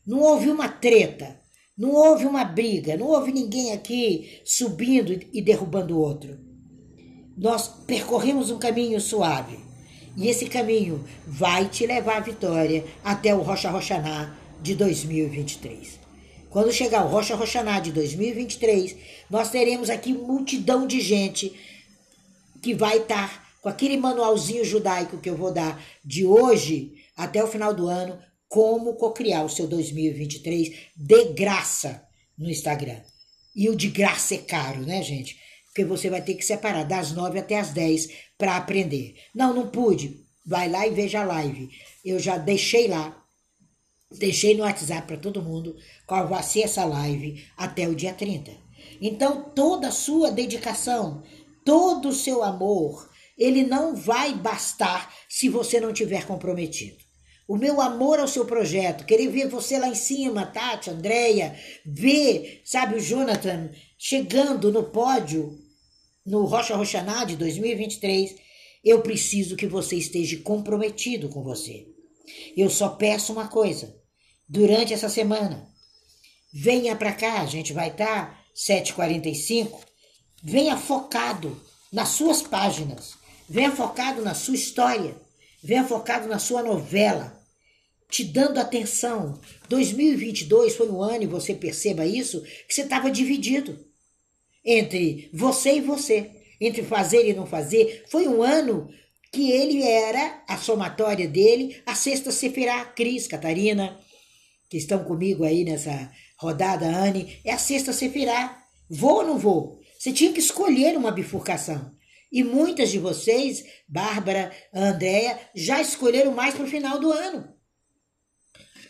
Não 0.06 0.20
houve 0.20 0.50
uma 0.50 0.68
treta, 0.68 1.38
não 1.76 1.92
houve 1.92 2.26
uma 2.26 2.44
briga, 2.44 2.96
não 2.96 3.06
houve 3.06 3.30
ninguém 3.30 3.72
aqui 3.72 4.40
subindo 4.44 5.12
e 5.32 5.40
derrubando 5.40 5.96
o 5.96 6.00
outro. 6.00 6.38
Nós 7.36 7.68
percorremos 7.68 8.50
um 8.50 8.58
caminho 8.58 9.00
suave. 9.00 9.58
E 10.16 10.26
esse 10.26 10.46
caminho 10.46 11.04
vai 11.24 11.68
te 11.68 11.86
levar 11.86 12.16
à 12.16 12.20
vitória 12.20 12.84
até 13.04 13.32
o 13.32 13.42
Rocha 13.42 13.70
Roxaná 13.70 14.36
de 14.60 14.74
2023. 14.74 16.00
Quando 16.50 16.72
chegar 16.72 17.04
o 17.04 17.08
Rocha 17.08 17.36
Roxaná 17.36 17.78
de 17.78 17.92
2023, 17.92 18.96
nós 19.30 19.50
teremos 19.50 19.90
aqui 19.90 20.12
multidão 20.12 20.86
de 20.86 21.00
gente 21.00 21.54
que 22.60 22.74
vai 22.74 22.96
estar 22.96 23.47
com 23.62 23.68
aquele 23.68 23.96
manualzinho 23.96 24.64
judaico 24.64 25.18
que 25.18 25.28
eu 25.28 25.36
vou 25.36 25.52
dar 25.52 25.82
de 26.04 26.24
hoje 26.24 26.92
até 27.16 27.42
o 27.42 27.48
final 27.48 27.74
do 27.74 27.88
ano, 27.88 28.18
como 28.48 28.94
cocriar 28.94 29.44
o 29.44 29.50
seu 29.50 29.66
2023 29.66 30.90
de 30.96 31.24
graça 31.32 32.06
no 32.36 32.48
Instagram. 32.48 33.00
E 33.54 33.68
o 33.68 33.76
de 33.76 33.88
graça 33.88 34.36
é 34.36 34.38
caro, 34.38 34.82
né, 34.82 35.02
gente? 35.02 35.36
Porque 35.66 35.84
você 35.84 36.08
vai 36.08 36.22
ter 36.22 36.34
que 36.34 36.44
separar 36.44 36.84
das 36.84 37.12
9 37.12 37.38
até 37.38 37.58
as 37.58 37.70
10 37.70 38.08
para 38.38 38.56
aprender. 38.56 39.16
Não, 39.34 39.52
não 39.52 39.68
pude. 39.68 40.24
Vai 40.46 40.68
lá 40.68 40.86
e 40.86 40.90
veja 40.90 41.20
a 41.20 41.24
live. 41.24 41.68
Eu 42.04 42.18
já 42.18 42.38
deixei 42.38 42.88
lá, 42.88 43.22
deixei 44.10 44.56
no 44.56 44.62
WhatsApp 44.62 45.06
para 45.06 45.16
todo 45.16 45.42
mundo 45.42 45.76
qual 46.06 46.26
vai 46.26 46.42
ser 46.42 46.62
essa 46.62 46.84
live 46.84 47.44
até 47.56 47.86
o 47.86 47.94
dia 47.94 48.14
30. 48.14 48.52
Então, 49.00 49.50
toda 49.54 49.88
a 49.88 49.92
sua 49.92 50.30
dedicação, 50.30 51.22
todo 51.64 52.08
o 52.08 52.14
seu 52.14 52.42
amor, 52.42 53.07
ele 53.38 53.62
não 53.62 53.94
vai 53.94 54.34
bastar 54.34 55.14
se 55.28 55.48
você 55.48 55.80
não 55.80 55.92
tiver 55.92 56.26
comprometido. 56.26 56.96
O 57.46 57.56
meu 57.56 57.80
amor 57.80 58.18
ao 58.18 58.28
seu 58.28 58.44
projeto, 58.44 59.06
querer 59.06 59.28
ver 59.28 59.48
você 59.48 59.78
lá 59.78 59.88
em 59.88 59.94
cima, 59.94 60.44
Tati, 60.44 60.90
Andréia, 60.90 61.58
ver, 61.86 62.60
sabe, 62.64 62.96
o 62.96 63.00
Jonathan 63.00 63.70
chegando 63.96 64.70
no 64.70 64.84
pódio 64.84 65.58
no 66.26 66.44
Rocha 66.44 66.76
Roxaná 66.76 67.24
de 67.24 67.36
2023, 67.36 68.36
eu 68.84 69.00
preciso 69.00 69.56
que 69.56 69.66
você 69.66 69.96
esteja 69.96 70.36
comprometido 70.38 71.30
com 71.30 71.42
você. 71.42 71.86
Eu 72.56 72.68
só 72.68 72.90
peço 72.90 73.32
uma 73.32 73.48
coisa, 73.48 73.96
durante 74.46 74.92
essa 74.92 75.08
semana, 75.08 75.66
venha 76.52 76.94
para 76.94 77.14
cá, 77.14 77.40
a 77.40 77.46
gente 77.46 77.72
vai 77.72 77.88
estar 77.88 78.30
tá 78.30 78.44
7h45, 78.54 79.80
venha 80.42 80.76
focado 80.76 81.58
nas 81.92 82.10
suas 82.10 82.42
páginas, 82.42 83.17
Venha 83.48 83.72
focado 83.72 84.22
na 84.22 84.34
sua 84.34 84.54
história. 84.54 85.16
Venha 85.62 85.84
focado 85.84 86.28
na 86.28 86.38
sua 86.38 86.62
novela. 86.62 87.40
Te 88.10 88.24
dando 88.24 88.58
atenção. 88.58 89.40
2022 89.68 90.76
foi 90.76 90.88
um 90.90 91.02
ano, 91.02 91.24
e 91.24 91.26
você 91.26 91.54
perceba 91.54 92.04
isso, 92.04 92.42
que 92.66 92.74
você 92.74 92.82
estava 92.82 93.10
dividido 93.10 93.86
entre 94.64 95.30
você 95.32 95.76
e 95.76 95.80
você, 95.80 96.30
entre 96.60 96.82
fazer 96.82 97.28
e 97.28 97.34
não 97.34 97.46
fazer. 97.46 98.04
Foi 98.10 98.28
um 98.28 98.42
ano 98.42 98.88
que 99.32 99.50
ele 99.50 99.82
era 99.82 100.42
a 100.46 100.56
somatória 100.56 101.28
dele, 101.28 101.80
a 101.86 101.94
sexta 101.94 102.30
Sefirá, 102.30 102.84
Cris, 102.84 103.26
Catarina, 103.26 103.98
que 104.68 104.76
estão 104.76 105.04
comigo 105.04 105.44
aí 105.44 105.64
nessa 105.64 106.10
rodada, 106.38 106.86
Anne, 106.86 107.38
é 107.44 107.52
a 107.52 107.58
sexta 107.58 107.92
Sefirá. 107.92 108.62
Vou 108.88 109.16
ou 109.16 109.24
não 109.24 109.38
vou? 109.38 109.80
Você 109.98 110.12
tinha 110.12 110.32
que 110.32 110.40
escolher 110.40 110.96
uma 110.96 111.10
bifurcação. 111.10 111.97
E 112.30 112.44
muitas 112.44 112.90
de 112.90 112.98
vocês, 112.98 113.64
Bárbara, 113.86 114.52
Andréia, 114.72 115.38
já 115.54 115.80
escolheram 115.80 116.32
mais 116.32 116.54
para 116.54 116.64
o 116.64 116.68
final 116.68 116.98
do 116.98 117.10
ano. 117.10 117.52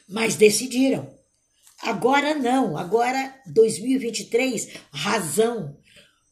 Mas 0.08 0.34
decidiram. 0.34 1.16
Agora 1.80 2.34
não, 2.34 2.76
agora 2.76 3.40
2023, 3.46 4.70
razão. 4.90 5.78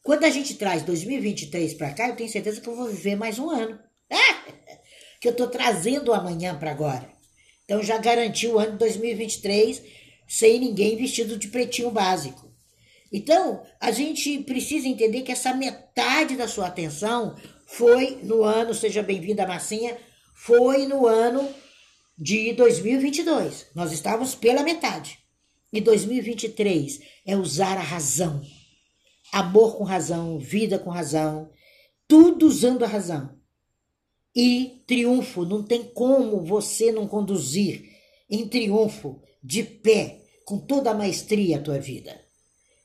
Quando 0.03 0.25
a 0.25 0.29
gente 0.29 0.55
traz 0.55 0.83
2023 0.83 1.73
para 1.75 1.93
cá, 1.93 2.09
eu 2.09 2.15
tenho 2.15 2.29
certeza 2.29 2.59
que 2.59 2.67
eu 2.67 2.75
vou 2.75 2.87
viver 2.87 3.15
mais 3.15 3.39
um 3.39 3.49
ano. 3.49 3.79
É, 4.09 4.33
que 5.21 5.27
eu 5.27 5.31
estou 5.31 5.47
trazendo 5.47 6.13
amanhã 6.13 6.57
para 6.57 6.71
agora. 6.71 7.09
Então 7.63 7.81
já 7.81 7.97
garanti 7.97 8.47
o 8.47 8.59
ano 8.59 8.73
de 8.73 8.77
2023 8.79 9.81
sem 10.27 10.59
ninguém 10.59 10.97
vestido 10.97 11.37
de 11.37 11.47
pretinho 11.47 11.91
básico. 11.91 12.46
Então, 13.11 13.63
a 13.79 13.91
gente 13.91 14.39
precisa 14.39 14.87
entender 14.87 15.21
que 15.21 15.31
essa 15.31 15.53
metade 15.53 16.35
da 16.35 16.47
sua 16.47 16.67
atenção 16.67 17.35
foi 17.65 18.19
no 18.23 18.43
ano, 18.43 18.73
seja 18.73 19.01
bem-vinda, 19.01 19.47
Massinha, 19.47 19.97
foi 20.33 20.85
no 20.85 21.07
ano 21.07 21.47
de 22.17 22.53
2022. 22.53 23.67
Nós 23.75 23.91
estávamos 23.91 24.35
pela 24.35 24.63
metade. 24.63 25.19
E 25.71 25.81
2023 25.81 27.01
é 27.25 27.35
usar 27.35 27.77
a 27.77 27.81
razão. 27.81 28.41
Amor 29.31 29.77
com 29.77 29.83
razão, 29.83 30.39
vida 30.39 30.79
com 30.79 30.89
razão, 30.89 31.49
tudo 32.07 32.47
usando 32.47 32.83
a 32.83 32.87
razão. 32.87 33.37
E 34.35 34.83
triunfo, 34.87 35.43
não 35.43 35.63
tem 35.63 35.83
como 35.83 36.45
você 36.45 36.91
não 36.91 37.07
conduzir 37.07 37.83
em 38.29 38.47
triunfo, 38.47 39.21
de 39.43 39.63
pé, 39.63 40.21
com 40.45 40.57
toda 40.57 40.91
a 40.91 40.93
maestria 40.93 41.57
a 41.57 41.61
tua 41.61 41.79
vida. 41.79 42.26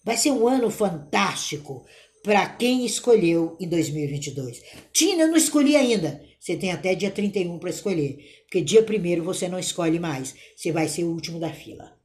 Vai 0.04 0.16
ser 0.16 0.32
um 0.32 0.48
ano 0.48 0.70
fantástico 0.70 1.86
para 2.22 2.48
quem 2.48 2.84
escolheu 2.84 3.56
em 3.60 3.68
2022. 3.68 4.62
Tina, 4.92 5.22
eu 5.22 5.28
não 5.28 5.36
escolhi 5.36 5.76
ainda. 5.76 6.22
Você 6.38 6.56
tem 6.56 6.72
até 6.72 6.94
dia 6.94 7.10
31 7.10 7.58
para 7.58 7.70
escolher, 7.70 8.18
porque 8.44 8.60
dia 8.60 8.84
1 8.84 9.22
você 9.22 9.48
não 9.48 9.58
escolhe 9.58 10.00
mais. 10.00 10.34
Você 10.56 10.72
vai 10.72 10.88
ser 10.88 11.04
o 11.04 11.12
último 11.12 11.38
da 11.38 11.52
fila. 11.52 11.96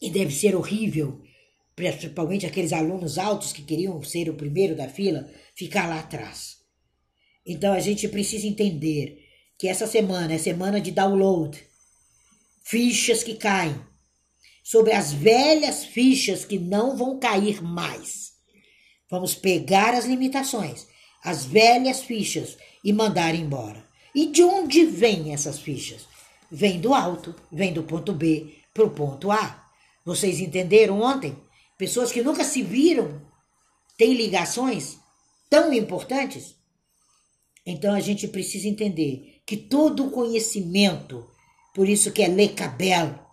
E 0.00 0.10
deve 0.10 0.32
ser 0.32 0.54
horrível, 0.54 1.20
principalmente 1.74 2.46
aqueles 2.46 2.72
alunos 2.72 3.18
altos 3.18 3.52
que 3.52 3.62
queriam 3.62 4.00
ser 4.02 4.28
o 4.28 4.34
primeiro 4.34 4.76
da 4.76 4.88
fila, 4.88 5.28
ficar 5.54 5.88
lá 5.88 6.00
atrás. 6.00 6.58
Então 7.44 7.72
a 7.72 7.80
gente 7.80 8.06
precisa 8.08 8.46
entender 8.46 9.24
que 9.58 9.66
essa 9.66 9.86
semana 9.86 10.34
é 10.34 10.38
semana 10.38 10.80
de 10.80 10.90
download. 10.90 11.60
Fichas 12.62 13.22
que 13.22 13.34
caem 13.34 13.74
sobre 14.66 14.92
as 14.92 15.12
velhas 15.12 15.84
fichas 15.84 16.44
que 16.44 16.58
não 16.58 16.96
vão 16.96 17.20
cair 17.20 17.62
mais. 17.62 18.32
Vamos 19.08 19.32
pegar 19.32 19.94
as 19.94 20.06
limitações, 20.06 20.88
as 21.22 21.44
velhas 21.44 22.02
fichas 22.02 22.58
e 22.82 22.92
mandar 22.92 23.36
embora. 23.36 23.86
E 24.12 24.26
de 24.26 24.42
onde 24.42 24.84
vêm 24.84 25.32
essas 25.32 25.60
fichas? 25.60 26.08
Vem 26.50 26.80
do 26.80 26.92
alto, 26.92 27.32
vem 27.52 27.72
do 27.72 27.84
ponto 27.84 28.12
B 28.12 28.56
para 28.74 28.82
o 28.82 28.90
ponto 28.90 29.30
A. 29.30 29.70
Vocês 30.04 30.40
entenderam 30.40 31.00
ontem? 31.00 31.38
Pessoas 31.78 32.10
que 32.10 32.20
nunca 32.20 32.42
se 32.42 32.60
viram 32.60 33.22
têm 33.96 34.14
ligações 34.14 34.98
tão 35.48 35.72
importantes? 35.72 36.56
Então 37.64 37.94
a 37.94 38.00
gente 38.00 38.26
precisa 38.26 38.66
entender 38.66 39.42
que 39.46 39.56
todo 39.56 40.08
o 40.08 40.10
conhecimento, 40.10 41.24
por 41.72 41.88
isso 41.88 42.10
que 42.10 42.20
é 42.20 42.26
lecabel, 42.26 43.25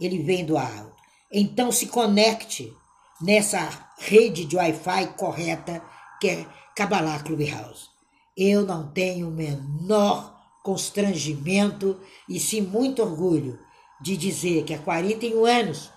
ele 0.00 0.22
vem 0.22 0.44
do 0.44 0.56
alto. 0.56 0.92
Então 1.30 1.70
se 1.70 1.86
conecte 1.86 2.72
nessa 3.20 3.68
rede 3.98 4.44
de 4.44 4.56
Wi-Fi 4.56 5.08
correta 5.16 5.82
que 6.20 6.28
é 6.28 6.46
Kabbalah 6.74 7.20
Clubhouse. 7.22 7.88
Eu 8.36 8.64
não 8.64 8.88
tenho 8.88 9.28
o 9.28 9.32
menor 9.32 10.36
constrangimento 10.62 12.00
e 12.28 12.38
sim 12.38 12.60
muito 12.60 13.02
orgulho 13.02 13.58
de 14.00 14.16
dizer 14.16 14.64
que 14.64 14.74
há 14.74 14.78
41 14.78 15.44
anos, 15.44 15.90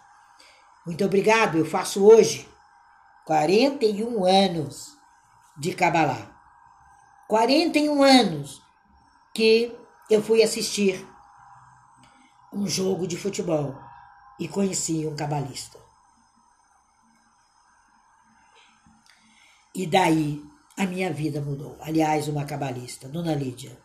muito 0.85 1.05
obrigado, 1.05 1.57
eu 1.57 1.65
faço 1.65 2.03
hoje 2.03 2.47
41 3.25 4.25
anos 4.25 4.97
de 5.57 5.73
Kabbalah. 5.73 6.31
41 7.27 8.01
anos 8.01 8.61
que 9.33 9.73
eu 10.09 10.21
fui 10.21 10.41
assistir 10.41 11.07
um 12.51 12.67
jogo 12.67 13.07
de 13.07 13.15
futebol 13.15 13.75
e 14.41 14.47
conheci 14.47 15.05
um 15.05 15.15
cabalista. 15.15 15.77
E 19.75 19.85
daí 19.85 20.41
a 20.75 20.87
minha 20.87 21.13
vida 21.13 21.39
mudou. 21.39 21.77
Aliás, 21.79 22.27
uma 22.27 22.43
cabalista, 22.43 23.07
Dona 23.07 23.35
Lídia. 23.35 23.77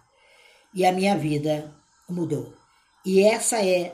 E 0.72 0.86
a 0.86 0.92
minha 0.92 1.14
vida 1.14 1.76
mudou. 2.08 2.54
E 3.04 3.20
essa 3.22 3.62
é 3.62 3.92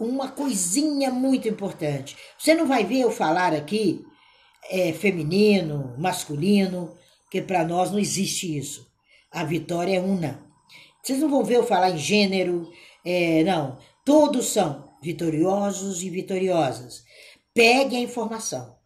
uma 0.00 0.30
coisinha 0.30 1.10
muito 1.10 1.46
importante. 1.46 2.16
Você 2.38 2.54
não 2.54 2.66
vai 2.66 2.86
ver 2.86 3.00
eu 3.00 3.10
falar 3.10 3.52
aqui 3.52 4.02
é, 4.70 4.94
feminino, 4.94 5.94
masculino, 5.98 6.96
porque 7.24 7.42
para 7.42 7.66
nós 7.66 7.90
não 7.90 7.98
existe 7.98 8.56
isso. 8.56 8.90
A 9.30 9.44
vitória 9.44 9.98
é 9.98 10.00
una. 10.00 10.42
Vocês 11.02 11.18
não 11.18 11.28
vão 11.28 11.44
ver 11.44 11.56
eu 11.56 11.66
falar 11.66 11.90
em 11.90 11.98
gênero, 11.98 12.72
é, 13.04 13.44
não. 13.44 13.78
Todos 14.06 14.46
são 14.46 14.91
vitoriosos 15.02 16.02
e 16.02 16.10
vitoriosas. 16.10 17.02
Pegue 17.52 17.96
a 17.96 18.00
informação. 18.00 18.76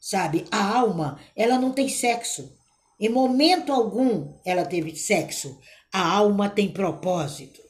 sabe? 0.00 0.44
A 0.50 0.76
alma, 0.76 1.18
ela 1.34 1.58
não 1.58 1.72
tem 1.72 1.88
sexo. 1.88 2.54
Em 3.00 3.08
momento 3.08 3.72
algum 3.72 4.38
ela 4.44 4.64
teve 4.66 4.94
sexo. 4.94 5.58
A 5.92 6.06
alma 6.06 6.50
tem 6.50 6.70
propósito. 6.70 7.60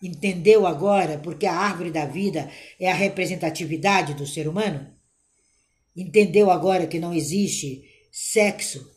Entendeu 0.00 0.64
agora 0.64 1.18
porque 1.18 1.44
a 1.44 1.56
árvore 1.56 1.90
da 1.90 2.06
vida 2.06 2.48
é 2.78 2.88
a 2.90 2.94
representatividade 2.94 4.14
do 4.14 4.26
ser 4.26 4.46
humano? 4.46 4.94
Entendeu 5.96 6.50
agora 6.52 6.86
que 6.86 7.00
não 7.00 7.12
existe 7.12 7.82
sexo, 8.12 8.88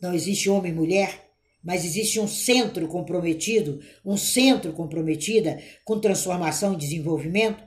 não 0.00 0.12
existe 0.12 0.50
homem 0.50 0.72
e 0.72 0.74
mulher, 0.74 1.23
mas 1.64 1.84
existe 1.84 2.20
um 2.20 2.28
centro 2.28 2.86
comprometido, 2.88 3.80
um 4.04 4.16
centro 4.16 4.72
comprometida 4.72 5.62
com 5.84 5.98
transformação 5.98 6.74
e 6.74 6.78
desenvolvimento? 6.78 7.64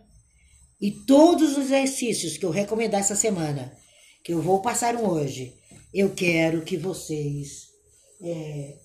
E 0.79 0.91
todos 0.91 1.57
os 1.57 1.65
exercícios 1.65 2.37
que 2.37 2.45
eu 2.45 2.51
recomendar 2.51 2.99
essa 2.99 3.15
semana, 3.15 3.75
que 4.23 4.31
eu 4.31 4.41
vou 4.41 4.61
passar 4.61 4.95
um 4.95 5.07
hoje, 5.07 5.55
eu 5.91 6.13
quero 6.13 6.61
que 6.61 6.77
vocês 6.77 7.69
é, 8.21 8.75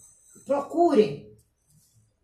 procurem, 0.47 1.28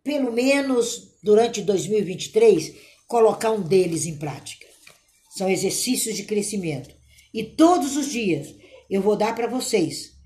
pelo 0.03 0.31
menos 0.31 1.15
durante 1.21 1.61
2023, 1.61 2.73
colocar 3.07 3.51
um 3.51 3.61
deles 3.61 4.07
em 4.07 4.17
prática. 4.17 4.65
São 5.37 5.47
exercícios 5.47 6.15
de 6.15 6.23
crescimento. 6.23 6.95
E 7.31 7.43
todos 7.43 7.95
os 7.95 8.11
dias 8.11 8.55
eu 8.89 9.01
vou 9.01 9.15
dar 9.15 9.35
para 9.35 9.47
vocês 9.47 10.17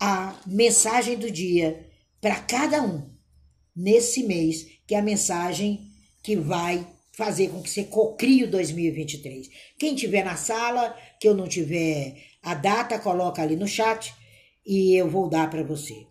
a 0.00 0.36
mensagem 0.44 1.16
do 1.16 1.30
dia 1.30 1.91
para 2.22 2.36
cada 2.36 2.80
um 2.80 3.10
nesse 3.74 4.22
mês, 4.22 4.64
que 4.86 4.94
é 4.94 4.98
a 5.00 5.02
mensagem 5.02 5.90
que 6.22 6.36
vai 6.36 6.86
fazer 7.14 7.48
com 7.48 7.60
que 7.60 7.68
você 7.68 7.82
cocrie 7.82 8.44
o 8.44 8.50
2023. 8.50 9.50
Quem 9.76 9.96
tiver 9.96 10.24
na 10.24 10.36
sala, 10.36 10.96
que 11.20 11.26
eu 11.26 11.34
não 11.34 11.48
tiver 11.48 12.16
a 12.40 12.54
data, 12.54 12.98
coloca 13.00 13.42
ali 13.42 13.56
no 13.56 13.66
chat 13.66 14.14
e 14.64 14.94
eu 14.94 15.10
vou 15.10 15.28
dar 15.28 15.50
para 15.50 15.64
você. 15.64 16.06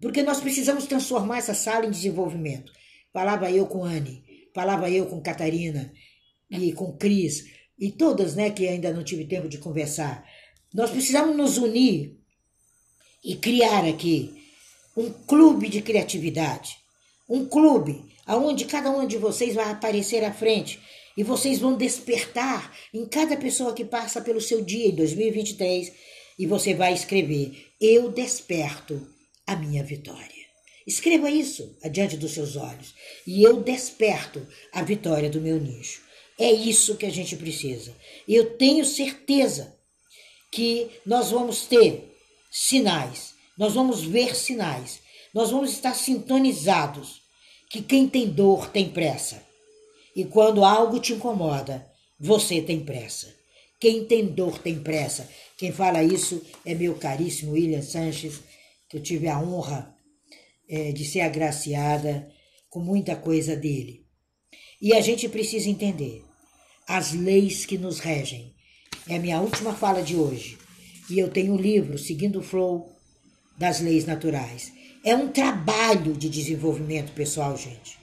Porque 0.00 0.22
nós 0.22 0.40
precisamos 0.40 0.86
transformar 0.86 1.38
essa 1.38 1.52
sala 1.52 1.84
em 1.84 1.90
desenvolvimento. 1.90 2.72
Falava 3.12 3.50
eu 3.50 3.66
com 3.66 3.84
Anne, 3.84 4.22
falava 4.54 4.88
eu 4.88 5.06
com 5.06 5.20
Catarina 5.20 5.92
e 6.48 6.72
com 6.72 6.96
Cris 6.96 7.44
e 7.76 7.90
todas, 7.90 8.36
né, 8.36 8.50
que 8.50 8.68
ainda 8.68 8.92
não 8.92 9.02
tive 9.02 9.24
tempo 9.24 9.48
de 9.48 9.58
conversar. 9.58 10.24
Nós 10.72 10.90
precisamos 10.90 11.36
nos 11.36 11.58
unir 11.58 12.20
e 13.22 13.34
criar 13.34 13.84
aqui 13.84 14.43
um 14.96 15.10
clube 15.10 15.68
de 15.68 15.82
criatividade, 15.82 16.76
um 17.28 17.44
clube 17.44 18.04
aonde 18.26 18.64
cada 18.64 18.90
um 18.90 19.06
de 19.06 19.18
vocês 19.18 19.54
vai 19.54 19.70
aparecer 19.70 20.24
à 20.24 20.32
frente 20.32 20.80
e 21.16 21.22
vocês 21.22 21.58
vão 21.58 21.76
despertar 21.76 22.76
em 22.92 23.06
cada 23.06 23.36
pessoa 23.36 23.72
que 23.72 23.84
passa 23.84 24.20
pelo 24.20 24.40
seu 24.40 24.62
dia 24.62 24.88
em 24.88 24.94
2023 24.94 25.92
e 26.38 26.46
você 26.46 26.74
vai 26.74 26.92
escrever: 26.92 27.66
Eu 27.80 28.10
desperto 28.10 29.06
a 29.46 29.54
minha 29.56 29.82
vitória. 29.84 30.44
Escreva 30.86 31.30
isso 31.30 31.76
adiante 31.82 32.16
dos 32.16 32.32
seus 32.32 32.56
olhos 32.56 32.94
e 33.26 33.42
eu 33.42 33.62
desperto 33.62 34.46
a 34.72 34.82
vitória 34.82 35.30
do 35.30 35.40
meu 35.40 35.58
nicho. 35.58 36.02
É 36.38 36.50
isso 36.50 36.96
que 36.96 37.06
a 37.06 37.10
gente 37.10 37.36
precisa. 37.36 37.94
Eu 38.28 38.56
tenho 38.56 38.84
certeza 38.84 39.74
que 40.50 40.90
nós 41.06 41.30
vamos 41.30 41.66
ter 41.66 42.12
sinais, 42.50 43.33
nós 43.58 43.74
vamos 43.74 44.02
ver 44.02 44.34
sinais, 44.34 45.00
nós 45.32 45.50
vamos 45.50 45.70
estar 45.70 45.94
sintonizados 45.94 47.22
que 47.70 47.82
quem 47.82 48.08
tem 48.08 48.28
dor 48.28 48.70
tem 48.70 48.88
pressa. 48.88 49.42
E 50.14 50.24
quando 50.24 50.64
algo 50.64 51.00
te 51.00 51.12
incomoda, 51.12 51.84
você 52.18 52.62
tem 52.62 52.84
pressa. 52.84 53.34
Quem 53.80 54.04
tem 54.04 54.26
dor 54.26 54.58
tem 54.58 54.78
pressa. 54.78 55.28
Quem 55.58 55.72
fala 55.72 56.02
isso 56.02 56.40
é 56.64 56.74
meu 56.74 56.94
caríssimo 56.94 57.52
William 57.52 57.82
Sanches, 57.82 58.40
que 58.88 58.96
eu 58.96 59.02
tive 59.02 59.28
a 59.28 59.40
honra 59.40 59.94
é, 60.68 60.92
de 60.92 61.04
ser 61.04 61.20
agraciada 61.20 62.32
com 62.70 62.78
muita 62.78 63.16
coisa 63.16 63.56
dele. 63.56 64.06
E 64.80 64.92
a 64.92 65.00
gente 65.00 65.28
precisa 65.28 65.68
entender 65.68 66.22
as 66.86 67.12
leis 67.12 67.66
que 67.66 67.76
nos 67.76 67.98
regem. 67.98 68.54
É 69.08 69.16
a 69.16 69.20
minha 69.20 69.40
última 69.40 69.74
fala 69.74 70.02
de 70.02 70.14
hoje. 70.14 70.58
E 71.10 71.18
eu 71.18 71.28
tenho 71.28 71.54
um 71.54 71.56
livro, 71.56 71.98
Seguindo 71.98 72.38
o 72.38 72.42
Flow 72.42 72.93
das 73.56 73.80
Leis 73.80 74.04
Naturais. 74.04 74.72
É 75.04 75.14
um 75.14 75.28
trabalho 75.28 76.14
de 76.14 76.28
desenvolvimento 76.28 77.12
pessoal, 77.12 77.56
gente. 77.56 77.98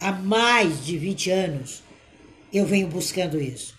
Há 0.00 0.12
mais 0.12 0.84
de 0.84 0.96
20 0.98 1.30
anos 1.30 1.82
eu 2.52 2.64
venho 2.64 2.88
buscando 2.88 3.40
isso. 3.40 3.76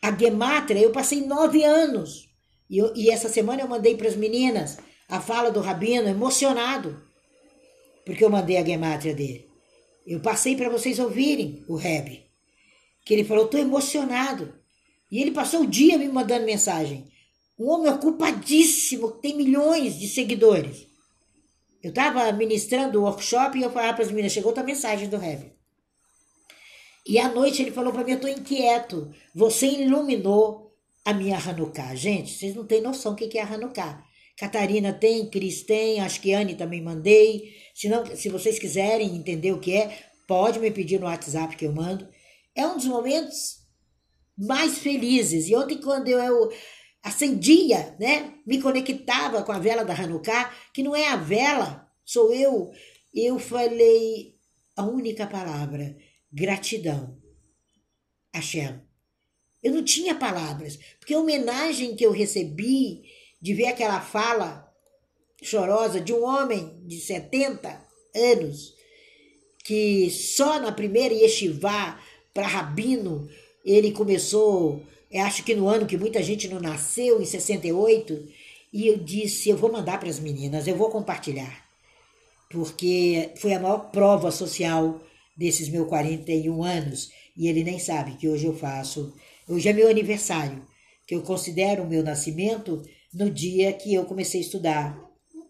A 0.00 0.16
Gematria, 0.16 0.82
eu 0.82 0.92
passei 0.92 1.26
nove 1.26 1.64
anos. 1.64 2.28
E, 2.70 2.78
eu, 2.78 2.94
e 2.94 3.10
essa 3.10 3.28
semana 3.28 3.62
eu 3.62 3.68
mandei 3.68 3.96
para 3.96 4.08
as 4.08 4.16
meninas 4.16 4.78
a 5.08 5.20
fala 5.20 5.50
do 5.50 5.60
Rabino, 5.60 6.08
emocionado, 6.08 7.02
porque 8.04 8.22
eu 8.22 8.30
mandei 8.30 8.58
a 8.58 8.64
Gematria 8.64 9.14
dele. 9.14 9.48
Eu 10.06 10.20
passei 10.20 10.56
para 10.56 10.68
vocês 10.68 10.98
ouvirem 10.98 11.64
o 11.68 11.76
Reb, 11.76 12.22
que 13.04 13.14
ele 13.14 13.24
falou, 13.24 13.44
estou 13.44 13.60
emocionado. 13.60 14.54
E 15.10 15.20
ele 15.20 15.30
passou 15.30 15.62
o 15.62 15.66
dia 15.66 15.98
me 15.98 16.08
mandando 16.08 16.44
mensagem. 16.44 17.06
Um 17.58 17.68
homem 17.70 17.92
ocupadíssimo, 17.92 19.12
que 19.12 19.22
tem 19.22 19.36
milhões 19.36 19.98
de 19.98 20.06
seguidores. 20.08 20.86
Eu 21.82 21.90
estava 21.90 22.30
ministrando 22.32 23.00
o 23.00 23.02
workshop 23.04 23.58
e 23.58 23.62
eu 23.62 23.70
falava 23.70 23.94
para 23.94 24.04
as 24.04 24.10
meninas, 24.10 24.32
chegou 24.32 24.50
outra 24.50 24.64
mensagem 24.64 25.08
do 25.08 25.16
Heber. 25.16 25.52
E 27.06 27.18
à 27.18 27.28
noite 27.28 27.62
ele 27.62 27.70
falou 27.70 27.92
para 27.92 28.04
mim, 28.04 28.12
eu 28.12 28.16
estou 28.16 28.30
inquieto, 28.30 29.10
você 29.34 29.66
iluminou 29.66 30.74
a 31.04 31.14
minha 31.14 31.38
Hanukkah. 31.38 31.94
Gente, 31.94 32.32
vocês 32.32 32.54
não 32.54 32.66
têm 32.66 32.82
noção 32.82 33.12
o 33.12 33.16
que 33.16 33.38
é 33.38 33.42
a 33.42 33.46
Hanukkah. 33.46 34.04
Catarina 34.36 34.92
tem, 34.92 35.28
Cris 35.28 35.62
tem, 35.62 36.00
acho 36.00 36.20
que 36.20 36.32
Anne 36.32 36.54
também 36.54 36.82
mandei. 36.82 37.54
Se, 37.74 37.88
não, 37.88 38.04
se 38.04 38.28
vocês 38.28 38.58
quiserem 38.58 39.16
entender 39.16 39.52
o 39.52 39.58
que 39.58 39.72
é, 39.72 39.98
pode 40.26 40.60
me 40.60 40.70
pedir 40.70 41.00
no 41.00 41.06
WhatsApp 41.06 41.56
que 41.56 41.64
eu 41.64 41.72
mando. 41.72 42.06
É 42.54 42.66
um 42.66 42.76
dos 42.76 42.84
momentos 42.84 43.58
mais 44.36 44.78
felizes. 44.78 45.48
E 45.48 45.56
ontem, 45.56 45.80
quando 45.80 46.08
eu, 46.08 46.18
eu 46.20 46.52
acendia, 47.02 47.96
né? 47.98 48.34
Me 48.46 48.60
conectava 48.60 49.42
com 49.42 49.52
a 49.52 49.58
vela 49.58 49.84
da 49.84 49.94
Hanukkah, 49.94 50.52
que 50.72 50.82
não 50.82 50.94
é 50.94 51.08
a 51.08 51.16
vela, 51.16 51.88
sou 52.04 52.32
eu. 52.32 52.70
Eu 53.14 53.38
falei 53.38 54.34
a 54.76 54.84
única 54.84 55.26
palavra, 55.26 55.96
gratidão. 56.32 57.16
Hashem. 58.32 58.80
Eu 59.62 59.72
não 59.72 59.82
tinha 59.82 60.14
palavras, 60.14 60.78
porque 61.00 61.14
a 61.14 61.18
homenagem 61.18 61.96
que 61.96 62.04
eu 62.04 62.12
recebi 62.12 63.02
de 63.40 63.54
ver 63.54 63.66
aquela 63.66 64.00
fala 64.00 64.72
chorosa 65.42 66.00
de 66.00 66.12
um 66.12 66.24
homem 66.24 66.80
de 66.86 67.00
70 67.00 67.86
anos, 68.14 68.74
que 69.64 70.10
só 70.10 70.60
na 70.60 70.72
primeira 70.72 71.14
yeshivá 71.14 72.00
para 72.32 72.46
Rabino 72.46 73.28
ele 73.64 73.92
começou 73.92 74.82
eu 75.10 75.22
acho 75.24 75.42
que 75.42 75.54
no 75.54 75.68
ano 75.68 75.86
que 75.86 75.96
muita 75.96 76.22
gente 76.22 76.48
não 76.48 76.60
nasceu, 76.60 77.20
em 77.20 77.24
68, 77.24 78.28
e 78.72 78.86
eu 78.86 78.98
disse: 78.98 79.48
eu 79.48 79.56
vou 79.56 79.72
mandar 79.72 79.98
para 79.98 80.08
as 80.08 80.18
meninas, 80.18 80.66
eu 80.66 80.76
vou 80.76 80.90
compartilhar. 80.90 81.64
Porque 82.50 83.30
foi 83.36 83.54
a 83.54 83.60
maior 83.60 83.90
prova 83.90 84.30
social 84.30 85.00
desses 85.36 85.68
meus 85.68 85.88
41 85.88 86.62
anos. 86.62 87.10
E 87.36 87.46
ele 87.48 87.62
nem 87.62 87.78
sabe 87.78 88.16
que 88.16 88.28
hoje 88.28 88.46
eu 88.46 88.56
faço. 88.56 89.14
Hoje 89.46 89.68
é 89.68 89.72
meu 89.72 89.88
aniversário, 89.88 90.66
que 91.06 91.14
eu 91.14 91.22
considero 91.22 91.84
o 91.84 91.88
meu 91.88 92.02
nascimento 92.02 92.82
no 93.14 93.30
dia 93.30 93.72
que 93.72 93.94
eu 93.94 94.04
comecei 94.04 94.40
a 94.40 94.44
estudar 94.44 94.98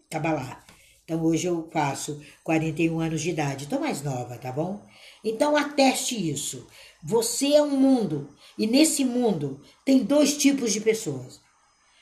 Kabbalah. 0.09 0.63
Então 1.03 1.23
hoje 1.23 1.47
eu 1.47 1.67
faço 1.71 2.21
41 2.43 2.99
anos 2.99 3.21
de 3.21 3.31
idade. 3.31 3.63
Estou 3.63 3.79
mais 3.79 4.01
nova, 4.03 4.37
tá 4.37 4.51
bom? 4.51 4.79
Então 5.23 5.57
ateste 5.57 6.29
isso. 6.29 6.67
Você 7.03 7.53
é 7.53 7.63
um 7.63 7.75
mundo 7.75 8.29
e 8.59 8.67
nesse 8.67 9.05
mundo 9.05 9.61
tem 9.85 10.03
dois 10.03 10.37
tipos 10.37 10.73
de 10.73 10.81
pessoas: 10.81 11.39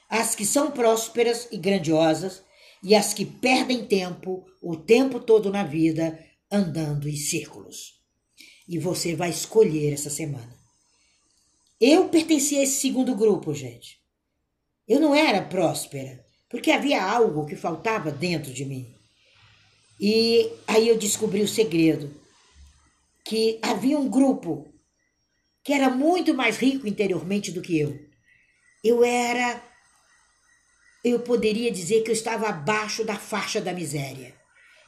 as 0.10 0.34
que 0.34 0.44
são 0.44 0.72
prósperas 0.72 1.48
e 1.52 1.58
grandiosas 1.58 2.42
e 2.82 2.96
as 2.96 3.14
que 3.14 3.24
perdem 3.24 3.86
tempo 3.86 4.44
o 4.60 4.76
tempo 4.76 5.20
todo 5.20 5.52
na 5.52 5.64
vida 5.64 6.20
andando 6.52 7.08
em 7.08 7.16
círculos. 7.16 8.02
E 8.68 8.80
você 8.80 9.16
vai 9.16 9.30
escolher 9.30 9.94
essa 9.94 10.10
semana. 10.10 10.58
Eu 11.80 12.10
pertencia 12.10 12.60
a 12.60 12.64
esse 12.64 12.82
segundo 12.82 13.16
grupo, 13.16 13.54
gente. 13.54 14.00
Eu 14.88 15.00
não 15.00 15.14
era 15.14 15.44
próspera, 15.44 16.26
porque 16.50 16.72
havia 16.72 17.04
algo 17.04 17.46
que 17.46 17.56
faltava 17.56 18.12
dentro 18.12 18.52
de 18.52 18.66
mim. 18.66 18.88
E 20.00 20.52
aí 20.68 20.88
eu 20.88 20.98
descobri 20.98 21.44
o 21.44 21.48
segredo: 21.48 22.20
que 23.24 23.60
havia 23.62 24.00
um 24.00 24.10
grupo 24.10 24.74
que 25.68 25.74
era 25.74 25.90
muito 25.90 26.34
mais 26.34 26.56
rico 26.56 26.88
interiormente 26.88 27.52
do 27.52 27.62
que 27.62 27.78
eu. 27.78 28.00
Eu 28.82 29.04
era. 29.04 29.62
Eu 31.04 31.20
poderia 31.20 31.70
dizer 31.70 32.04
que 32.04 32.10
eu 32.10 32.14
estava 32.14 32.48
abaixo 32.48 33.04
da 33.04 33.16
faixa 33.16 33.60
da 33.60 33.74
miséria. 33.74 34.34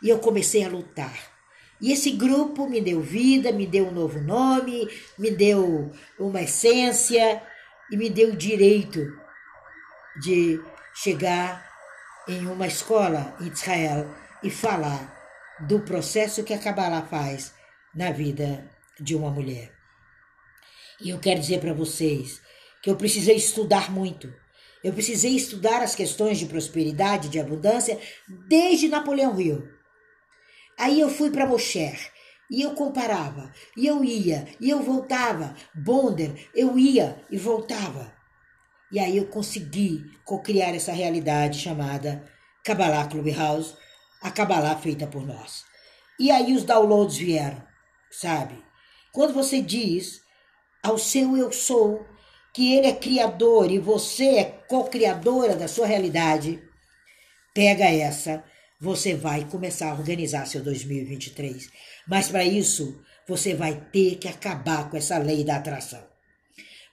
E 0.02 0.08
eu 0.08 0.20
comecei 0.20 0.64
a 0.64 0.70
lutar. 0.70 1.14
E 1.82 1.92
esse 1.92 2.12
grupo 2.12 2.66
me 2.66 2.80
deu 2.80 3.02
vida, 3.02 3.52
me 3.52 3.68
deu 3.68 3.88
um 3.88 3.92
novo 3.92 4.22
nome, 4.22 4.88
me 5.18 5.32
deu 5.32 5.92
uma 6.18 6.44
essência. 6.44 7.44
e 7.92 7.98
me 7.98 8.10
deu 8.10 8.30
o 8.30 8.38
direito 8.38 9.06
de 10.22 10.62
chegar 10.94 11.70
em 12.26 12.48
uma 12.48 12.68
escola 12.68 13.36
em 13.42 13.48
Israel 13.48 14.10
e 14.42 14.50
falar 14.50 15.14
do 15.60 15.82
processo 15.82 16.42
que 16.46 16.54
a 16.54 16.58
Kabbalah 16.58 17.02
faz 17.02 17.54
na 17.94 18.12
vida 18.12 18.66
de 18.98 19.14
uma 19.14 19.30
mulher. 19.30 19.79
E 21.02 21.10
eu 21.10 21.20
quero 21.20 21.40
dizer 21.40 21.60
para 21.60 21.74
vocês 21.74 22.42
que 22.82 22.90
eu 22.90 22.96
precisei 22.96 23.36
estudar 23.36 23.92
muito. 23.92 24.34
Eu 24.84 24.94
precisei 24.94 25.36
estudar 25.36 25.82
as 25.82 25.96
questões 25.96 26.38
de 26.38 26.46
prosperidade, 26.46 27.30
de 27.30 27.40
abundância, 27.40 28.00
desde 28.48 28.88
Napoleão 28.88 29.40
Hill. 29.40 29.68
Aí 30.78 31.00
eu 31.00 31.10
fui 31.10 31.30
para 31.30 31.46
Mosher 31.46 32.00
e 32.50 32.62
eu 32.62 32.74
comparava, 32.74 33.54
e 33.78 33.86
eu 33.86 34.04
ia, 34.04 34.48
e 34.60 34.70
eu 34.70 34.82
voltava. 34.82 35.56
Bonder, 35.76 36.50
eu 36.56 36.80
ia 36.80 37.22
e 37.30 37.38
voltava. 37.38 38.14
E 38.92 39.00
aí 39.00 39.18
eu 39.18 39.28
consegui 39.28 40.04
co-criar 40.26 40.74
essa 40.74 40.92
realidade 40.92 41.60
chamada 41.60 42.26
Kabbalah 42.64 43.08
Clubhouse, 43.08 43.76
a 44.22 44.32
Kabbalah 44.32 44.78
feita 44.78 45.06
por 45.06 45.26
nós. 45.26 45.64
E 46.20 46.32
aí 46.32 46.56
os 46.56 46.64
downloads 46.64 47.18
vieram, 47.18 47.62
sabe? 48.10 48.64
Quando 49.12 49.34
você 49.34 49.62
diz 49.62 50.22
ao 50.84 50.98
seu 50.98 51.38
eu 51.38 51.52
sou 51.52 52.06
que 52.54 52.74
ele 52.76 52.88
é 52.88 52.94
criador 52.94 53.72
e 53.72 53.80
você 53.80 54.38
é 54.38 54.44
co-criadora 54.68 55.56
da 55.56 55.68
sua 55.68 55.86
realidade, 55.86 56.62
pega 57.54 57.86
essa, 57.86 58.44
você 58.80 59.14
vai 59.14 59.46
começar 59.46 59.92
a 59.92 59.94
organizar 59.94 60.46
seu 60.46 60.64
2023. 60.64 61.70
Mas 62.08 62.30
para 62.30 62.44
isso, 62.44 63.02
você 63.28 63.54
vai 63.54 63.80
ter 63.92 64.16
que 64.16 64.28
acabar 64.28 64.90
com 64.90 64.98
essa 64.98 65.18
lei 65.18 65.44
da 65.44 65.58
atração. 65.58 66.04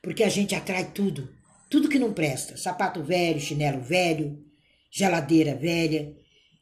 Porque 0.03 0.22
a 0.22 0.29
gente 0.29 0.55
atrai 0.55 0.90
tudo, 0.92 1.29
tudo 1.70 1.88
que 1.88 1.99
não 1.99 2.12
presta, 2.12 2.57
sapato 2.57 3.03
velho, 3.03 3.40
chinelo 3.40 3.81
velho, 3.81 4.38
geladeira 4.90 5.55
velha. 5.55 6.14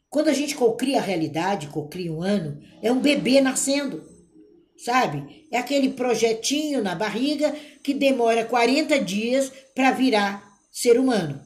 Quando 0.09 0.29
a 0.29 0.33
gente 0.33 0.55
cocria 0.55 0.99
a 0.99 1.03
realidade, 1.03 1.67
cocria 1.67 2.11
um 2.11 2.21
ano, 2.21 2.61
é 2.81 2.91
um 2.91 3.01
bebê 3.01 3.41
nascendo. 3.41 4.14
Sabe? 4.77 5.47
É 5.51 5.57
aquele 5.57 5.89
projetinho 5.93 6.83
na 6.83 6.95
barriga 6.95 7.51
que 7.83 7.93
demora 7.93 8.45
40 8.45 8.99
dias 8.99 9.51
para 9.73 9.91
virar 9.91 10.43
ser 10.71 10.99
humano. 10.99 11.41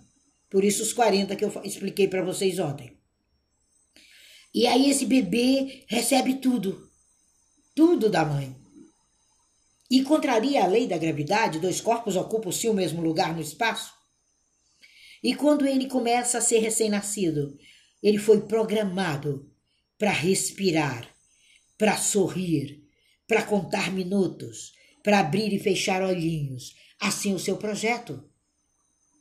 Por 0.50 0.64
isso 0.64 0.82
os 0.82 0.94
40 0.94 1.36
que 1.36 1.46
eu 1.46 1.62
expliquei 1.64 2.08
para 2.08 2.24
vocês 2.24 2.58
ontem. 2.58 2.98
E 4.54 4.66
aí 4.66 4.90
esse 4.90 5.06
bebê 5.06 5.86
recebe 5.88 6.36
tudo. 6.36 6.90
Tudo 7.76 8.10
da 8.10 8.26
mãe. 8.26 8.56
E 9.92 10.04
contraria 10.04 10.64
a 10.64 10.68
lei 10.68 10.88
da 10.88 10.98
gravidade, 10.98 11.60
dois 11.60 11.82
corpos 11.82 12.16
ocupam-se 12.16 12.68
o 12.68 12.74
mesmo 12.74 13.02
lugar 13.02 13.34
no 13.36 13.42
espaço? 13.42 13.94
E 15.24 15.36
quando 15.36 15.66
ele 15.66 15.88
começa 15.88 16.38
a 16.38 16.42
ser 16.42 16.60
recém-nascido, 16.60 17.58
ele 18.02 18.18
foi 18.18 18.42
programado 18.42 19.52
para 19.98 20.12
respirar, 20.12 21.08
para 21.78 21.98
sorrir, 21.98 22.84
para 23.30 23.44
contar 23.44 23.94
minutos, 23.94 24.74
para 25.04 25.20
abrir 25.20 25.54
e 25.54 25.60
fechar 25.60 26.02
olhinhos. 26.02 26.74
Assim 27.00 27.36
o 27.36 27.40
seu 27.40 27.58
projeto 27.58 28.28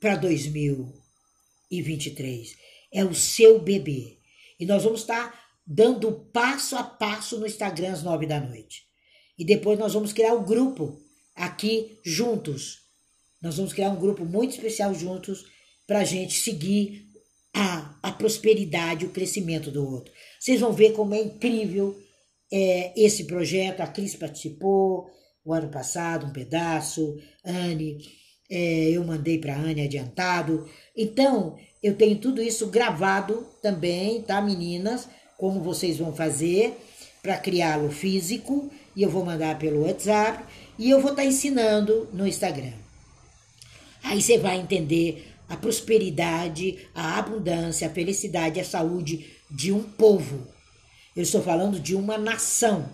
para 0.01 0.15
2023 0.15 2.57
é 2.91 3.05
o 3.05 3.13
seu 3.13 3.59
bebê. 3.59 4.17
E 4.59 4.65
nós 4.65 4.83
vamos 4.83 5.01
estar 5.01 5.47
dando 5.65 6.11
passo 6.33 6.75
a 6.75 6.83
passo 6.83 7.37
no 7.37 7.45
Instagram 7.45 7.93
às 7.93 8.01
nove 8.01 8.25
da 8.25 8.39
noite. 8.39 8.81
E 9.37 9.45
depois 9.45 9.77
nós 9.77 9.93
vamos 9.93 10.11
criar 10.11 10.33
um 10.33 10.43
grupo 10.43 10.99
aqui 11.35 11.99
juntos. 12.03 12.79
Nós 13.39 13.57
vamos 13.57 13.73
criar 13.73 13.91
um 13.91 13.99
grupo 13.99 14.25
muito 14.25 14.55
especial 14.55 14.91
juntos 14.95 15.45
para 15.85 15.99
a 15.99 16.03
gente 16.03 16.33
seguir 16.33 17.07
a, 17.53 17.95
a 18.01 18.11
prosperidade, 18.11 19.05
o 19.05 19.11
crescimento 19.11 19.69
do 19.69 19.87
outro. 19.87 20.11
Vocês 20.39 20.59
vão 20.59 20.73
ver 20.73 20.93
como 20.93 21.13
é 21.13 21.21
incrível 21.21 21.95
é, 22.51 22.93
esse 22.95 23.25
projeto. 23.25 23.81
A 23.81 23.87
Cris 23.87 24.15
participou 24.15 25.09
o 25.43 25.53
ano 25.53 25.69
passado, 25.69 26.25
um 26.25 26.31
pedaço, 26.31 27.17
Anne, 27.43 27.97
é, 28.49 28.89
eu 28.91 29.03
mandei 29.03 29.37
para 29.37 29.55
Anne 29.55 29.81
adiantado. 29.81 30.67
Então, 30.95 31.55
eu 31.81 31.95
tenho 31.95 32.17
tudo 32.17 32.41
isso 32.41 32.67
gravado 32.67 33.47
também, 33.61 34.21
tá, 34.21 34.41
meninas? 34.41 35.07
Como 35.37 35.61
vocês 35.61 35.97
vão 35.97 36.13
fazer 36.13 36.77
para 37.21 37.37
criá-lo 37.37 37.91
físico, 37.91 38.69
e 38.95 39.03
eu 39.03 39.09
vou 39.09 39.25
mandar 39.25 39.57
pelo 39.59 39.85
WhatsApp, 39.85 40.43
e 40.77 40.89
eu 40.89 41.01
vou 41.01 41.11
estar 41.11 41.23
tá 41.23 41.27
ensinando 41.27 42.07
no 42.13 42.27
Instagram. 42.27 42.73
Aí 44.03 44.21
você 44.21 44.37
vai 44.37 44.57
entender 44.57 45.27
a 45.47 45.57
prosperidade, 45.57 46.87
a 46.93 47.17
abundância, 47.17 47.87
a 47.87 47.91
felicidade, 47.91 48.59
a 48.59 48.63
saúde 48.63 49.25
de 49.49 49.71
um 49.71 49.83
povo. 49.83 50.47
Eu 51.15 51.23
estou 51.23 51.41
falando 51.41 51.79
de 51.79 51.95
uma 51.95 52.17
nação. 52.17 52.89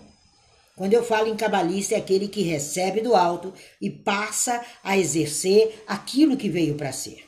Quando 0.76 0.92
eu 0.92 1.04
falo 1.04 1.28
em 1.28 1.36
cabalista, 1.36 1.94
é 1.94 1.98
aquele 1.98 2.28
que 2.28 2.42
recebe 2.42 3.00
do 3.00 3.14
alto 3.14 3.52
e 3.80 3.90
passa 3.90 4.64
a 4.82 4.96
exercer 4.96 5.82
aquilo 5.86 6.36
que 6.36 6.48
veio 6.48 6.74
para 6.74 6.92
ser. 6.92 7.24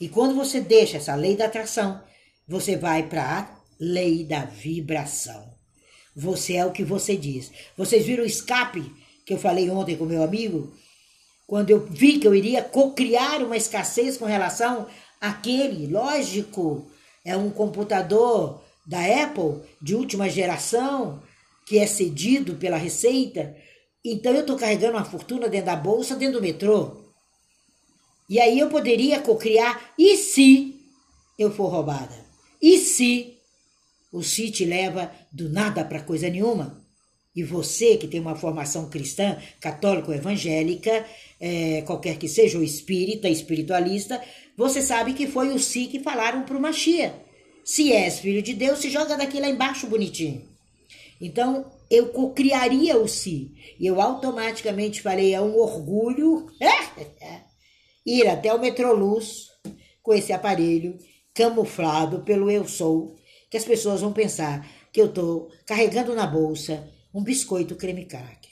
E 0.00 0.08
quando 0.08 0.34
você 0.34 0.60
deixa 0.60 0.98
essa 0.98 1.14
lei 1.14 1.36
da 1.36 1.46
atração, 1.46 2.02
você 2.46 2.76
vai 2.76 3.04
para 3.04 3.22
a 3.22 3.56
lei 3.80 4.24
da 4.24 4.44
vibração. 4.44 5.52
Você 6.14 6.54
é 6.54 6.64
o 6.64 6.72
que 6.72 6.84
você 6.84 7.16
diz. 7.16 7.50
Vocês 7.76 8.06
viram 8.06 8.22
o 8.22 8.26
escape 8.26 8.92
que 9.26 9.34
eu 9.34 9.38
falei 9.38 9.68
ontem 9.70 9.96
com 9.96 10.04
meu 10.04 10.22
amigo? 10.22 10.72
quando 11.46 11.70
eu 11.70 11.86
vi 11.86 12.18
que 12.18 12.26
eu 12.26 12.34
iria 12.34 12.62
co-criar 12.62 13.42
uma 13.42 13.56
escassez 13.56 14.16
com 14.16 14.24
relação 14.24 14.86
àquele, 15.20 15.86
lógico, 15.86 16.86
é 17.24 17.36
um 17.36 17.50
computador 17.50 18.63
da 18.86 18.98
Apple 19.24 19.62
de 19.80 19.94
última 19.94 20.28
geração 20.28 21.22
que 21.66 21.78
é 21.78 21.86
cedido 21.86 22.56
pela 22.56 22.76
Receita. 22.76 23.56
Então 24.04 24.32
eu 24.32 24.42
estou 24.42 24.56
carregando 24.56 24.96
uma 24.96 25.04
fortuna 25.04 25.48
dentro 25.48 25.66
da 25.66 25.76
bolsa, 25.76 26.14
dentro 26.14 26.38
do 26.38 26.42
metrô. 26.42 27.04
E 28.28 28.38
aí 28.38 28.58
eu 28.58 28.68
poderia 28.68 29.20
co-criar. 29.20 29.94
E 29.98 30.16
se 30.16 30.80
eu 31.38 31.50
for 31.50 31.68
roubada? 31.68 32.24
E 32.60 32.78
se 32.78 33.38
o 34.12 34.22
se 34.22 34.50
te 34.50 34.64
leva 34.64 35.10
do 35.32 35.48
nada 35.48 35.84
para 35.84 36.02
coisa 36.02 36.28
nenhuma? 36.28 36.82
E 37.34 37.42
você 37.42 37.96
que 37.96 38.06
tem 38.06 38.20
uma 38.20 38.36
formação 38.36 38.88
cristã, 38.88 39.36
católico, 39.60 40.12
evangélica, 40.12 41.04
é, 41.40 41.82
qualquer 41.82 42.16
que 42.16 42.28
seja, 42.28 42.56
ou 42.56 42.62
espírita, 42.62 43.28
espiritualista, 43.28 44.22
você 44.56 44.80
sabe 44.80 45.14
que 45.14 45.26
foi 45.26 45.48
o 45.48 45.58
si 45.58 45.86
que 45.86 45.98
falaram 45.98 46.44
para 46.44 46.56
o 46.56 46.60
Machia. 46.60 47.23
Se 47.64 47.92
és 47.92 48.20
filho 48.20 48.42
de 48.42 48.52
Deus, 48.52 48.80
se 48.80 48.90
joga 48.90 49.16
daqui 49.16 49.40
lá 49.40 49.48
embaixo 49.48 49.86
bonitinho. 49.86 50.46
Então, 51.20 51.70
eu 51.90 52.08
cocriaria 52.08 52.98
o 52.98 53.08
si. 53.08 53.52
E 53.80 53.86
eu 53.86 54.00
automaticamente 54.00 55.00
falei, 55.00 55.34
é 55.34 55.40
um 55.40 55.56
orgulho 55.56 56.46
ir 58.04 58.28
até 58.28 58.52
o 58.52 58.60
Metroluz 58.60 59.48
com 60.02 60.12
esse 60.12 60.32
aparelho 60.32 60.98
camuflado 61.32 62.20
pelo 62.20 62.50
eu 62.50 62.68
sou, 62.68 63.16
que 63.50 63.56
as 63.56 63.64
pessoas 63.64 64.02
vão 64.02 64.12
pensar 64.12 64.68
que 64.92 65.00
eu 65.00 65.06
estou 65.06 65.50
carregando 65.66 66.14
na 66.14 66.26
bolsa 66.26 66.88
um 67.12 67.22
biscoito 67.22 67.74
creme 67.74 68.04
crack. 68.04 68.48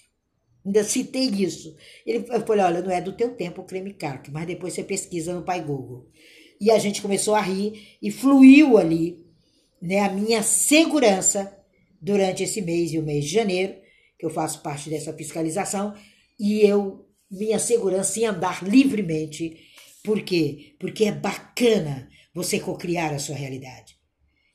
Ainda 0.65 0.83
citei 0.85 1.27
isso. 1.27 1.77
Ele 2.07 2.25
falou: 2.25 2.65
olha, 2.65 2.81
não 2.81 2.91
é 2.91 3.01
do 3.01 3.13
teu 3.13 3.35
tempo 3.35 3.63
o 3.63 3.65
creme 3.65 3.93
crack, 3.93 4.31
mas 4.31 4.47
depois 4.47 4.73
você 4.73 4.83
pesquisa 4.83 5.35
no 5.35 5.43
pai 5.43 5.61
Google. 5.61 6.09
E 6.63 6.71
a 6.71 6.79
gente 6.79 7.03
começou 7.03 7.35
a 7.35 7.41
rir 7.41 7.99
e 8.01 8.09
fluiu 8.09 8.79
ali 8.79 9.19
né, 9.81 9.99
a 9.99 10.09
minha 10.09 10.45
segurança 10.45 11.53
durante 12.01 12.45
esse 12.45 12.63
mês 12.63 12.93
e 12.93 13.01
o 13.01 13.03
mês 13.03 13.25
de 13.25 13.33
janeiro, 13.33 13.75
que 14.17 14.25
eu 14.25 14.31
faço 14.31 14.63
parte 14.63 14.89
dessa 14.89 15.13
fiscalização, 15.13 15.93
e 16.39 16.61
eu, 16.61 17.05
minha 17.29 17.59
segurança 17.59 18.21
em 18.21 18.27
andar 18.27 18.63
livremente. 18.63 19.59
Por 20.05 20.23
quê? 20.23 20.77
Porque 20.79 21.07
é 21.07 21.11
bacana 21.11 22.09
você 22.33 22.61
cocriar 22.61 23.13
a 23.13 23.19
sua 23.19 23.35
realidade. 23.35 23.97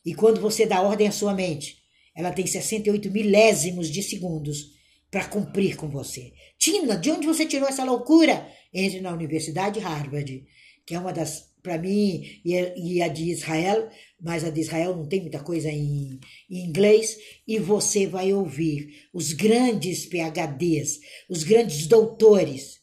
E 0.05 0.15
quando 0.15 0.39
você 0.39 0.65
dá 0.65 0.81
ordem 0.81 1.09
à 1.09 1.11
sua 1.11 1.33
mente, 1.33 1.77
ela 2.15 2.31
tem 2.31 2.47
68 2.47 3.11
milésimos 3.11 3.91
de 3.91 4.01
segundos 4.01 4.77
para 5.11 5.25
cumprir 5.25 5.75
com 5.75 5.89
você. 5.89 6.31
Tina, 6.57 6.95
de 6.95 7.11
onde 7.11 7.27
você 7.27 7.45
tirou 7.45 7.67
essa 7.67 7.83
loucura? 7.83 8.49
Entre 8.73 9.01
na 9.01 9.11
Universidade 9.11 9.81
Harvard, 9.81 10.45
que 10.85 10.95
é 10.95 10.99
uma 10.99 11.11
das, 11.11 11.46
para 11.61 11.77
mim, 11.77 12.23
e 12.45 13.01
a 13.01 13.07
de 13.07 13.31
Israel, 13.31 13.89
mas 14.21 14.43
a 14.43 14.49
de 14.49 14.61
Israel 14.61 14.95
não 14.95 15.07
tem 15.07 15.21
muita 15.21 15.39
coisa 15.39 15.69
em, 15.69 16.19
em 16.49 16.65
inglês, 16.65 17.17
e 17.47 17.59
você 17.59 18.07
vai 18.07 18.31
ouvir 18.33 19.07
os 19.13 19.33
grandes 19.33 20.05
PHDs, 20.05 20.99
os 21.29 21.43
grandes 21.43 21.87
doutores 21.87 22.79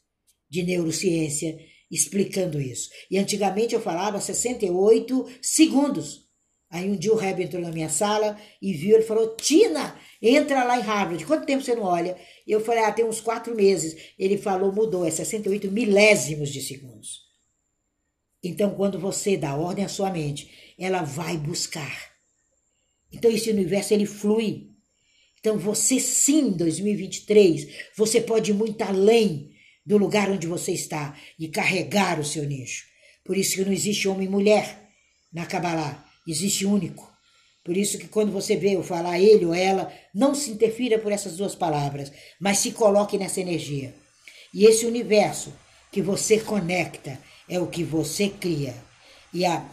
de 0.51 0.63
neurociência 0.63 1.59
explicando 1.91 2.61
isso. 2.61 2.91
E 3.11 3.19
antigamente 3.19 3.75
eu 3.75 3.81
falava 3.81 4.21
68 4.21 5.27
segundos. 5.41 6.25
Aí 6.71 6.91
um 6.91 6.97
dia 6.97 7.13
o 7.13 7.17
Reb 7.17 7.41
entrou 7.41 7.63
na 7.63 7.71
minha 7.71 7.89
sala 7.89 8.37
e 8.61 8.73
viu, 8.73 8.97
ele 8.97 9.05
falou, 9.05 9.37
Tina, 9.37 9.97
entra 10.21 10.65
lá 10.65 10.77
em 10.77 10.83
Harvard, 10.83 11.25
quanto 11.25 11.47
tempo 11.47 11.63
você 11.63 11.75
não 11.75 11.85
olha? 11.85 12.17
Eu 12.47 12.61
falei, 12.61 12.83
ah, 12.83 12.93
tem 12.93 13.05
uns 13.05 13.21
quatro 13.21 13.55
meses. 13.55 14.13
Ele 14.19 14.37
falou, 14.37 14.73
mudou, 14.73 15.05
é 15.05 15.11
68 15.11 15.71
milésimos 15.71 16.51
de 16.51 16.61
segundos. 16.61 17.23
Então, 18.45 18.75
quando 18.75 18.99
você 18.99 19.39
dá 19.39 19.57
ordem 19.57 19.87
à 19.87 19.89
sua 19.89 20.11
mente, 20.11 20.51
ela 20.79 21.03
vai 21.03 21.39
buscar. 21.39 22.13
Então, 23.11 23.31
esse 23.31 23.51
universo, 23.51 23.95
ele 23.95 24.05
flui. 24.05 24.69
Então, 25.41 25.59
você 25.59 25.99
sim, 25.99 26.51
2023, 26.51 27.69
você 27.97 28.21
pode 28.21 28.51
ir 28.51 28.55
muito 28.55 28.83
além 28.83 29.51
do 29.85 29.97
lugar 29.97 30.31
onde 30.31 30.47
você 30.47 30.73
está 30.73 31.19
e 31.39 31.49
carregar 31.49 32.21
o 32.21 32.25
seu 32.25 32.45
nicho. 32.45 32.85
Por 33.25 33.37
isso 33.37 33.57
que 33.57 33.65
não 33.65 33.73
existe 33.73 34.07
homem 34.07 34.27
e 34.27 34.31
mulher 34.31 34.91
na 35.33 35.47
Kabbalah, 35.47 36.05
existe 36.29 36.67
único. 36.67 37.11
Por 37.65 37.77
isso 37.79 37.97
que 37.99 38.09
quando 38.09 38.31
você 38.31 38.57
vê 38.57 38.77
eu 38.77 38.83
falar 38.83 39.19
ele 39.19 39.47
ou 39.47 39.55
ela, 39.55 39.91
não 40.15 40.35
se 40.35 40.51
interfira 40.51 40.99
por 40.99 41.11
essas 41.11 41.39
duas 41.39 41.55
palavras, 41.55 42.13
mas 42.39 42.59
se 42.59 42.73
coloque 42.73 43.17
nessa 43.17 43.41
energia. 43.41 43.95
E 44.53 44.67
esse 44.67 44.85
universo 44.85 45.53
que 45.91 46.03
você 46.03 46.39
conecta 46.39 47.19
é 47.49 47.61
o 47.61 47.67
que 47.67 47.85
você 47.85 48.29
cria. 48.29 48.75
E 49.33 49.45
a, 49.45 49.65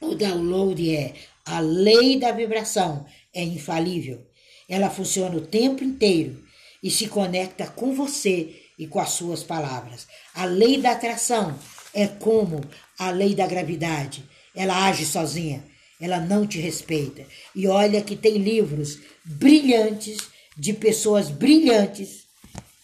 o 0.00 0.14
download 0.14 0.94
é 0.94 1.14
a 1.44 1.60
lei 1.60 2.18
da 2.18 2.32
vibração, 2.32 3.06
é 3.34 3.42
infalível. 3.42 4.26
Ela 4.68 4.88
funciona 4.88 5.36
o 5.36 5.46
tempo 5.46 5.82
inteiro 5.82 6.42
e 6.82 6.90
se 6.90 7.08
conecta 7.08 7.66
com 7.66 7.94
você 7.94 8.62
e 8.78 8.86
com 8.86 9.00
as 9.00 9.10
suas 9.10 9.42
palavras. 9.42 10.06
A 10.34 10.44
lei 10.44 10.80
da 10.80 10.92
atração 10.92 11.58
é 11.92 12.06
como 12.06 12.60
a 12.98 13.10
lei 13.10 13.34
da 13.34 13.46
gravidade. 13.46 14.24
Ela 14.54 14.86
age 14.86 15.04
sozinha, 15.04 15.64
ela 16.00 16.20
não 16.20 16.46
te 16.46 16.58
respeita. 16.58 17.26
E 17.54 17.66
olha 17.66 18.00
que 18.00 18.16
tem 18.16 18.38
livros 18.38 18.98
brilhantes 19.24 20.18
de 20.56 20.72
pessoas 20.72 21.28
brilhantes 21.28 22.24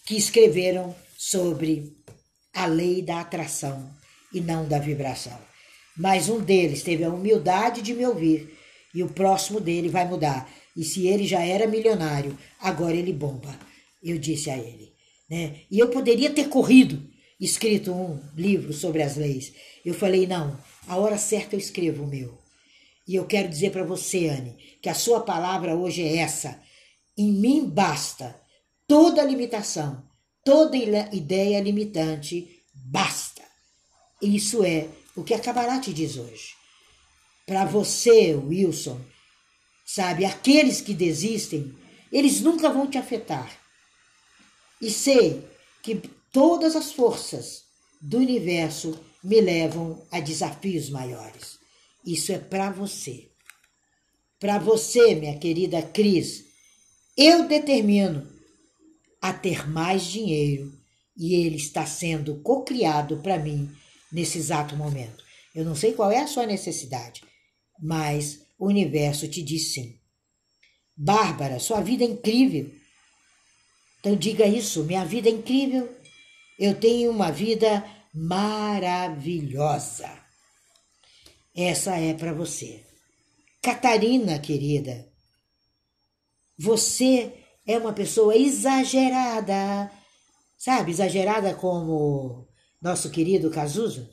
que 0.05 0.15
escreveram 0.15 0.95
sobre 1.17 1.96
a 2.57 2.65
lei 2.65 3.03
da 3.03 3.21
atração 3.21 3.87
e 4.33 4.41
não 4.41 4.67
da 4.67 4.79
vibração. 4.79 5.37
Mas 5.95 6.27
um 6.27 6.39
deles 6.39 6.81
teve 6.81 7.03
a 7.03 7.09
humildade 7.09 7.83
de 7.83 7.93
me 7.93 8.03
ouvir 8.03 8.57
e 8.95 9.03
o 9.03 9.09
próximo 9.09 9.59
dele 9.59 9.89
vai 9.89 10.07
mudar. 10.07 10.49
E 10.75 10.83
se 10.83 11.07
ele 11.07 11.27
já 11.27 11.39
era 11.39 11.67
milionário, 11.67 12.35
agora 12.59 12.95
ele 12.95 13.13
bomba. 13.13 13.55
Eu 14.03 14.17
disse 14.17 14.49
a 14.49 14.57
ele. 14.57 14.91
Né? 15.29 15.57
E 15.69 15.77
eu 15.77 15.89
poderia 15.89 16.31
ter 16.31 16.49
corrido, 16.49 17.07
escrito 17.39 17.93
um 17.93 18.19
livro 18.35 18.73
sobre 18.73 19.03
as 19.03 19.15
leis. 19.15 19.53
Eu 19.85 19.93
falei, 19.93 20.25
não, 20.25 20.57
a 20.87 20.97
hora 20.97 21.17
certa 21.19 21.55
eu 21.55 21.59
escrevo 21.59 22.05
o 22.05 22.07
meu. 22.07 22.39
E 23.07 23.13
eu 23.13 23.25
quero 23.25 23.47
dizer 23.47 23.71
para 23.71 23.83
você, 23.83 24.29
Anne, 24.29 24.57
que 24.81 24.89
a 24.89 24.95
sua 24.95 25.19
palavra 25.19 25.75
hoje 25.75 26.01
é 26.01 26.17
essa. 26.17 26.59
Em 27.15 27.31
mim 27.31 27.69
basta 27.69 28.35
toda 28.87 29.23
limitação, 29.23 30.06
toda 30.47 30.77
ideia 30.77 31.59
limitante, 31.59 32.63
basta. 32.73 33.43
Isso 34.21 34.63
é 34.63 34.87
o 35.13 35.21
que 35.21 35.33
a 35.33 35.39
Kabbalah 35.39 35.81
te 35.81 35.91
diz 35.91 36.15
hoje. 36.15 36.53
Para 37.45 37.65
você, 37.65 38.33
Wilson, 38.33 38.97
sabe, 39.85 40.23
aqueles 40.23 40.79
que 40.79 40.93
desistem, 40.93 41.75
eles 42.13 42.39
nunca 42.39 42.69
vão 42.69 42.87
te 42.87 42.97
afetar 42.97 43.59
e 44.81 44.89
sei 44.89 45.45
que 45.83 45.95
todas 46.31 46.77
as 46.77 46.93
forças 46.93 47.63
do 47.99 48.19
universo 48.19 48.97
me 49.21 49.41
levam 49.41 50.01
a 50.09 50.21
desafios 50.21 50.89
maiores. 50.89 51.59
Isso 52.05 52.31
é 52.31 52.39
para 52.39 52.71
você. 52.71 53.29
Para 54.39 54.59
você, 54.59 55.13
minha 55.13 55.37
querida 55.37 55.81
Cris, 55.81 56.45
eu 57.17 57.49
determino 57.49 58.36
a 59.21 59.33
ter 59.33 59.67
mais 59.69 60.05
dinheiro 60.05 60.73
e 61.15 61.35
ele 61.35 61.57
está 61.57 61.85
sendo 61.85 62.35
cocriado 62.41 63.17
para 63.17 63.39
mim 63.39 63.69
nesse 64.11 64.37
exato 64.37 64.75
momento. 64.75 65.23
Eu 65.53 65.65
não 65.65 65.75
sei 65.75 65.93
qual 65.93 66.11
é 66.11 66.19
a 66.19 66.27
sua 66.27 66.45
necessidade, 66.45 67.23
mas 67.81 68.45
o 68.59 68.67
universo 68.67 69.27
te 69.27 69.41
diz 69.41 69.73
sim. 69.73 69.99
Bárbara, 70.95 71.59
sua 71.59 71.81
vida 71.81 72.03
é 72.03 72.07
incrível. 72.07 72.71
Então 73.99 74.15
diga 74.15 74.45
isso, 74.45 74.83
minha 74.83 75.03
vida 75.03 75.29
é 75.29 75.31
incrível. 75.31 75.91
Eu 76.59 76.75
tenho 76.79 77.11
uma 77.11 77.31
vida 77.31 77.83
maravilhosa. 78.13 80.09
Essa 81.55 81.97
é 81.97 82.13
para 82.13 82.33
você. 82.33 82.83
Catarina, 83.61 84.39
querida, 84.39 85.07
você 86.57 87.33
é 87.67 87.77
uma 87.77 87.93
pessoa 87.93 88.35
exagerada, 88.35 89.91
sabe? 90.57 90.91
Exagerada 90.91 91.53
como 91.53 92.47
nosso 92.81 93.11
querido 93.11 93.51
Cazuza. 93.51 94.09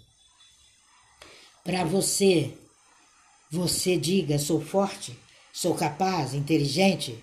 Para 1.62 1.84
você, 1.84 2.52
você 3.50 3.96
diga: 3.96 4.38
sou 4.38 4.60
forte, 4.60 5.18
sou 5.52 5.74
capaz, 5.74 6.34
inteligente 6.34 7.22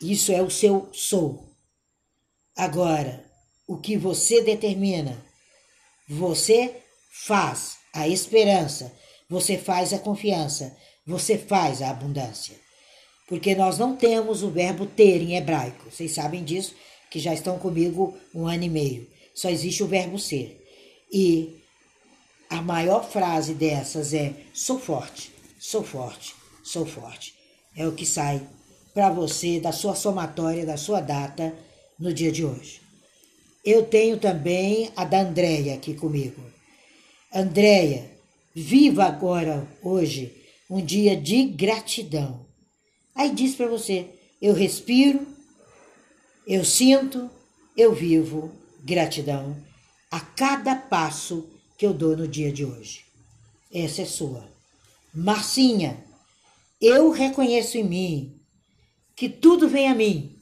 isso 0.00 0.32
é 0.32 0.40
o 0.40 0.50
seu 0.50 0.88
sou. 0.94 1.54
Agora, 2.56 3.22
o 3.68 3.76
que 3.76 3.98
você 3.98 4.42
determina, 4.42 5.22
você 6.08 6.82
faz 7.26 7.76
a 7.92 8.08
esperança, 8.08 8.96
você 9.28 9.58
faz 9.58 9.92
a 9.92 9.98
confiança, 9.98 10.74
você 11.06 11.36
faz 11.36 11.82
a 11.82 11.90
abundância. 11.90 12.58
Porque 13.30 13.54
nós 13.54 13.78
não 13.78 13.94
temos 13.94 14.42
o 14.42 14.50
verbo 14.50 14.84
ter 14.84 15.22
em 15.22 15.36
hebraico. 15.36 15.88
Vocês 15.88 16.10
sabem 16.10 16.42
disso, 16.42 16.74
que 17.08 17.20
já 17.20 17.32
estão 17.32 17.60
comigo 17.60 18.18
um 18.34 18.48
ano 18.48 18.64
e 18.64 18.68
meio. 18.68 19.06
Só 19.32 19.48
existe 19.48 19.84
o 19.84 19.86
verbo 19.86 20.18
ser. 20.18 20.60
E 21.12 21.56
a 22.50 22.60
maior 22.60 23.08
frase 23.08 23.54
dessas 23.54 24.12
é: 24.12 24.34
sou 24.52 24.80
forte, 24.80 25.30
sou 25.60 25.84
forte, 25.84 26.34
sou 26.64 26.84
forte. 26.84 27.32
É 27.76 27.86
o 27.86 27.92
que 27.92 28.04
sai 28.04 28.42
para 28.92 29.10
você 29.10 29.60
da 29.60 29.70
sua 29.70 29.94
somatória, 29.94 30.66
da 30.66 30.76
sua 30.76 31.00
data 31.00 31.54
no 32.00 32.12
dia 32.12 32.32
de 32.32 32.44
hoje. 32.44 32.82
Eu 33.64 33.84
tenho 33.84 34.18
também 34.18 34.90
a 34.96 35.04
da 35.04 35.20
Andréia 35.20 35.74
aqui 35.74 35.94
comigo. 35.94 36.42
Andréia, 37.32 38.10
viva 38.52 39.04
agora, 39.04 39.68
hoje, 39.84 40.34
um 40.68 40.84
dia 40.84 41.16
de 41.16 41.44
gratidão. 41.44 42.49
Aí 43.14 43.34
diz 43.34 43.54
para 43.54 43.66
você: 43.66 44.08
eu 44.40 44.54
respiro, 44.54 45.26
eu 46.46 46.64
sinto, 46.64 47.30
eu 47.76 47.94
vivo 47.94 48.52
gratidão 48.82 49.56
a 50.10 50.20
cada 50.20 50.74
passo 50.74 51.48
que 51.76 51.86
eu 51.86 51.92
dou 51.92 52.16
no 52.16 52.26
dia 52.26 52.50
de 52.52 52.64
hoje. 52.64 53.04
Essa 53.72 54.02
é 54.02 54.04
sua. 54.04 54.48
Marcinha, 55.14 56.02
eu 56.80 57.10
reconheço 57.10 57.76
em 57.76 57.84
mim 57.84 58.40
que 59.14 59.28
tudo 59.28 59.68
vem 59.68 59.88
a 59.88 59.94
mim 59.94 60.36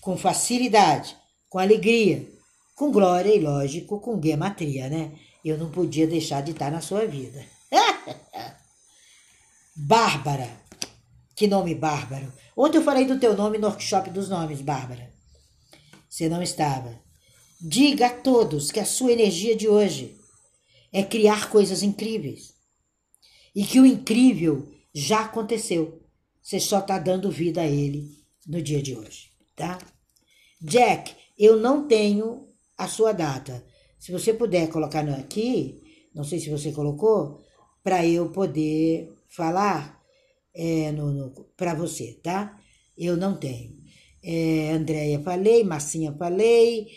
com 0.00 0.16
facilidade, 0.16 1.16
com 1.48 1.58
alegria, 1.58 2.28
com 2.74 2.92
glória 2.92 3.34
e, 3.34 3.40
lógico, 3.40 4.00
com 4.00 4.20
gematria, 4.22 4.88
né? 4.88 5.12
Eu 5.44 5.58
não 5.58 5.70
podia 5.70 6.06
deixar 6.06 6.42
de 6.42 6.52
estar 6.52 6.70
na 6.70 6.80
sua 6.80 7.06
vida. 7.06 7.44
Bárbara. 9.74 10.63
Que 11.34 11.46
nome 11.46 11.74
bárbaro. 11.74 12.32
Ontem 12.56 12.78
eu 12.78 12.82
falei 12.84 13.04
do 13.04 13.18
teu 13.18 13.36
nome 13.36 13.58
no 13.58 13.66
workshop 13.66 14.10
dos 14.10 14.28
nomes, 14.28 14.60
Bárbara. 14.60 15.12
Você 16.08 16.28
não 16.28 16.42
estava. 16.42 17.00
Diga 17.60 18.06
a 18.06 18.10
todos 18.10 18.70
que 18.70 18.78
a 18.78 18.84
sua 18.84 19.12
energia 19.12 19.56
de 19.56 19.68
hoje 19.68 20.16
é 20.92 21.02
criar 21.02 21.50
coisas 21.50 21.82
incríveis. 21.82 22.54
E 23.54 23.64
que 23.64 23.80
o 23.80 23.86
incrível 23.86 24.72
já 24.94 25.22
aconteceu. 25.22 26.00
Você 26.40 26.60
só 26.60 26.78
está 26.78 26.98
dando 26.98 27.30
vida 27.30 27.62
a 27.62 27.66
ele 27.66 28.08
no 28.46 28.62
dia 28.62 28.82
de 28.82 28.96
hoje, 28.96 29.30
tá? 29.56 29.78
Jack, 30.60 31.14
eu 31.38 31.58
não 31.58 31.88
tenho 31.88 32.48
a 32.76 32.86
sua 32.86 33.12
data. 33.12 33.64
Se 33.98 34.12
você 34.12 34.32
puder 34.34 34.68
colocar 34.68 35.08
aqui, 35.08 35.82
não 36.14 36.22
sei 36.22 36.38
se 36.38 36.50
você 36.50 36.70
colocou, 36.70 37.42
para 37.82 38.06
eu 38.06 38.30
poder 38.30 39.12
falar 39.28 40.03
é, 40.54 40.92
para 41.56 41.74
você, 41.74 42.18
tá? 42.22 42.58
Eu 42.96 43.16
não 43.16 43.36
tenho. 43.36 43.76
É, 44.22 44.70
Andréia 44.70 45.20
falei, 45.20 45.64
Massinha 45.64 46.14
falei, 46.18 46.88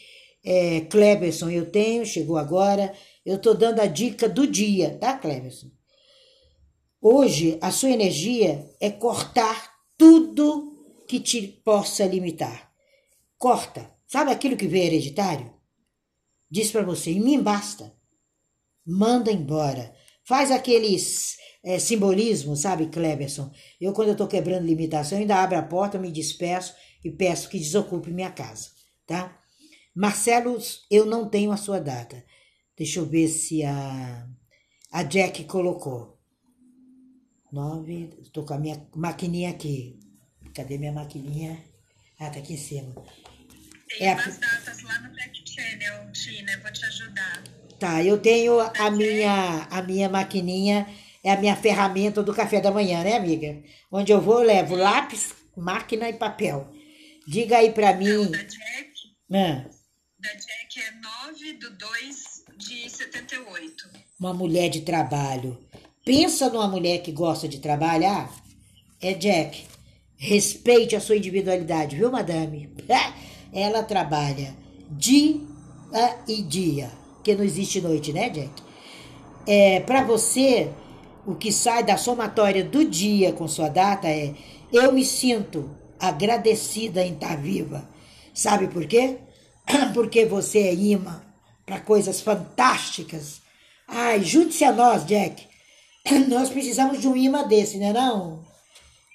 é, 0.44 0.82
Cleberson 0.82 1.50
eu 1.50 1.70
tenho, 1.70 2.06
chegou 2.06 2.38
agora. 2.38 2.94
Eu 3.26 3.38
tô 3.40 3.54
dando 3.54 3.82
a 3.82 3.86
dica 3.86 4.30
do 4.30 4.48
dia, 4.48 4.98
tá, 4.98 5.18
Cleberson? 5.18 5.70
Hoje, 7.02 7.58
a 7.62 7.72
sua 7.72 7.90
energia 7.90 8.70
é 8.80 8.90
cortar 8.90 9.74
tudo 9.98 11.04
que 11.08 11.20
te 11.20 11.42
possa 11.42 12.06
limitar. 12.06 12.72
Corta. 13.38 13.92
Sabe 14.08 14.32
aquilo 14.32 14.56
que 14.58 14.68
veio 14.68 14.86
hereditário? 14.86 15.54
Diz 16.50 16.72
para 16.72 16.84
você: 16.84 17.12
em 17.12 17.20
mim 17.20 17.42
basta. 17.42 17.94
Manda 18.86 19.32
embora. 19.32 19.94
faz 20.24 20.52
aqueles 20.52 21.38
é, 21.64 21.80
simbolismo, 21.80 22.56
sabe, 22.56 22.88
Cleberson? 22.88 23.52
Eu, 23.80 23.94
quando 23.94 24.10
eu 24.10 24.16
tô 24.16 24.28
quebrando 24.28 24.66
limitação, 24.66 25.18
ainda 25.18 25.42
abro 25.42 25.58
a 25.58 25.62
porta, 25.62 26.00
me 26.00 26.12
despeço 26.12 26.76
e 27.04 27.12
peço 27.12 27.50
que 27.50 27.60
desocupe 27.60 28.12
minha 28.12 28.32
casa, 28.32 28.70
tá? 29.06 29.38
Marcelo, 29.96 30.58
eu 30.92 31.06
não 31.06 31.28
tenho 31.28 31.52
a 31.52 31.58
sua 31.58 31.80
data. 31.80 32.24
Deixa 32.78 33.00
eu 33.00 33.06
ver 33.06 33.28
se 33.28 33.64
a, 33.64 34.28
a 34.92 35.04
Jack 35.04 35.44
colocou. 35.46 36.20
Nove, 37.52 38.10
tô 38.32 38.44
com 38.44 38.54
a 38.54 38.60
minha 38.60 38.88
maquininha 38.96 39.50
aqui. 39.50 40.00
Cadê 40.54 40.78
minha 40.78 40.92
maquininha? 40.92 41.64
Ah, 42.20 42.30
tá 42.30 42.40
aqui 42.40 42.54
em 42.54 42.58
cima. 42.58 42.94
Tem 43.88 44.08
é 44.08 44.14
umas 44.14 44.38
a... 44.38 44.40
datas 44.40 44.84
lá 44.84 45.00
no 45.00 45.16
Tech 45.16 45.44
Channel, 45.46 46.12
Tina, 46.12 46.60
vou 46.62 46.72
te 46.72 46.86
ajudar. 46.86 47.44
Tá, 47.80 48.04
eu 48.04 48.20
tenho 48.20 48.60
a 48.60 48.92
minha, 48.92 49.68
a 49.70 49.82
minha 49.82 50.10
maquininha 50.10 50.88
é 51.24 51.32
a 51.32 51.40
minha 51.40 51.56
ferramenta 51.56 52.24
do 52.24 52.34
café 52.34 52.62
da 52.62 52.72
manhã, 52.72 53.04
né, 53.04 53.16
amiga? 53.16 53.62
Onde 53.92 54.12
eu 54.12 54.22
vou, 54.22 54.40
eu 54.40 54.48
levo 54.48 54.76
lápis, 54.76 55.34
máquina 55.56 56.10
e 56.10 56.14
papel. 56.14 56.68
Diga 57.28 57.58
aí 57.58 57.72
para 57.72 57.94
mim. 57.94 58.08
Não, 58.08 58.32
da 58.32 58.38
Jack, 58.38 58.92
ah. 59.34 59.66
da 60.20 60.30
Jack 60.30 60.80
é 60.80 60.92
9 61.28 61.54
do 61.54 61.70
2 61.72 62.44
de 62.58 62.90
78. 62.90 63.90
Uma 64.20 64.34
mulher 64.34 64.70
de 64.70 64.82
trabalho. 64.82 65.58
Pensa 66.06 66.50
numa 66.50 66.68
mulher 66.68 67.00
que 67.00 67.12
gosta 67.12 67.48
de 67.48 67.60
trabalhar? 67.60 68.34
É 69.02 69.14
Jack. 69.14 69.66
Respeite 70.16 70.96
a 70.96 71.02
sua 71.02 71.18
individualidade, 71.18 71.96
viu, 71.98 72.10
madame? 72.10 72.74
Ela 73.54 73.84
trabalha 73.84 74.56
dia 74.90 75.40
e 76.28 76.42
dia, 76.42 76.92
que 77.24 77.36
não 77.36 77.44
existe 77.44 77.82
noite, 77.82 78.14
né, 78.14 78.30
Jack? 78.30 78.64
É, 79.46 79.80
para 79.82 80.04
você, 80.04 80.72
o 81.28 81.36
que 81.36 81.52
sai 81.52 81.84
da 81.84 81.98
somatória 81.98 82.64
do 82.64 82.86
dia 82.86 83.34
com 83.34 83.50
sua 83.50 83.68
data 83.68 84.08
é: 84.08 84.34
eu 84.72 84.94
me 84.94 85.04
sinto 85.04 85.70
agradecida 86.00 87.04
em 87.04 87.14
estar 87.14 87.36
viva. 87.36 87.88
Sabe 88.34 88.68
por 88.70 88.88
quê? 88.88 89.18
Porque 89.94 90.26
você 90.26 90.60
é 90.60 90.74
imã 90.74 91.22
para 91.66 91.82
coisas 91.82 92.22
fantásticas. 92.22 93.42
Ai, 93.86 94.24
junte-se 94.24 94.64
a 94.64 94.72
nós, 94.72 95.06
Jack. 95.06 95.46
Nós 96.30 96.50
precisamos 96.50 97.02
de 97.02 97.08
um 97.08 97.16
imã 97.16 97.46
desse, 97.46 97.78
né 97.78 97.92
não, 97.92 98.46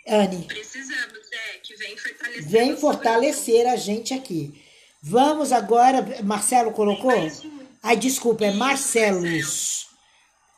Anne? 0.07 0.45
Precisamos, 0.45 1.19
Jack. 1.31 1.77
Vem 1.79 1.97
fortalecer. 1.97 2.45
Vem 2.45 2.77
fortalecer 2.77 3.67
a 3.67 3.77
gente 3.77 4.13
aqui. 4.13 4.63
Vamos 5.03 5.53
agora. 5.53 6.23
Marcelo 6.23 6.73
colocou? 6.73 7.13
Ai, 7.83 7.97
desculpa, 7.97 8.45
é 8.45 8.53
Marcelos. 8.53 9.92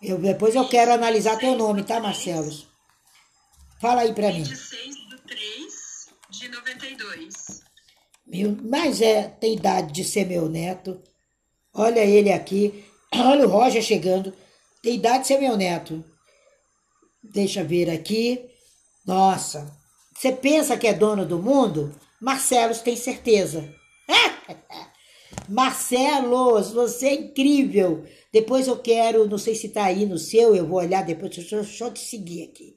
Eu, 0.07 0.19
depois 0.19 0.55
eu 0.55 0.69
quero 0.69 0.93
analisar 0.93 1.38
teu 1.38 1.57
nome, 1.57 1.83
tá, 1.83 1.99
Marcelos? 1.99 2.67
Fala 3.81 4.03
aí 4.03 4.12
pra 4.12 4.29
mim. 4.29 4.43
26 4.43 4.97
do 5.09 5.19
3 5.19 6.09
de 6.29 6.49
92. 6.49 7.33
Meu, 8.27 8.55
mas 8.64 9.01
é, 9.01 9.23
tem 9.23 9.55
idade 9.55 9.93
de 9.95 10.05
ser 10.05 10.27
meu 10.27 10.47
neto. 10.47 11.01
Olha 11.73 12.01
ele 12.01 12.31
aqui. 12.31 12.85
Olha 13.17 13.47
o 13.47 13.51
Roger 13.51 13.83
chegando. 13.83 14.35
Tem 14.83 14.97
idade 14.97 15.21
de 15.21 15.29
ser 15.29 15.38
meu 15.38 15.57
neto. 15.57 16.05
Deixa 17.23 17.61
eu 17.61 17.67
ver 17.67 17.88
aqui. 17.88 18.45
Nossa, 19.07 19.75
você 20.14 20.33
pensa 20.33 20.77
que 20.77 20.87
é 20.87 20.93
dono 20.93 21.25
do 21.25 21.38
mundo? 21.38 21.99
Marcelos 22.21 22.81
tem 22.81 22.95
certeza. 22.95 23.75
Marcelos, 25.49 26.73
você 26.73 27.07
é 27.07 27.14
incrível. 27.14 28.05
Depois 28.35 28.66
eu 28.66 28.77
quero, 28.77 29.29
não 29.29 29.38
sei 29.38 29.55
se 29.55 29.68
tá 29.68 29.85
aí 29.85 30.05
no 30.05 30.18
seu, 30.18 30.57
eu 30.57 30.66
vou 30.66 30.79
olhar 30.79 31.05
depois, 31.05 31.37
deixa 31.37 31.55
eu, 31.55 31.64
eu 31.87 31.92
te 31.92 32.01
seguir 32.01 32.42
aqui. 32.42 32.77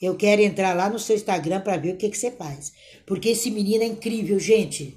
Eu 0.00 0.14
quero 0.14 0.40
entrar 0.40 0.76
lá 0.76 0.88
no 0.88 0.96
seu 0.96 1.16
Instagram 1.16 1.60
para 1.60 1.76
ver 1.76 1.94
o 1.94 1.96
que, 1.96 2.08
que 2.08 2.16
você 2.16 2.30
faz. 2.30 2.72
Porque 3.04 3.30
esse 3.30 3.50
menino 3.50 3.82
é 3.82 3.86
incrível, 3.88 4.38
gente, 4.38 4.96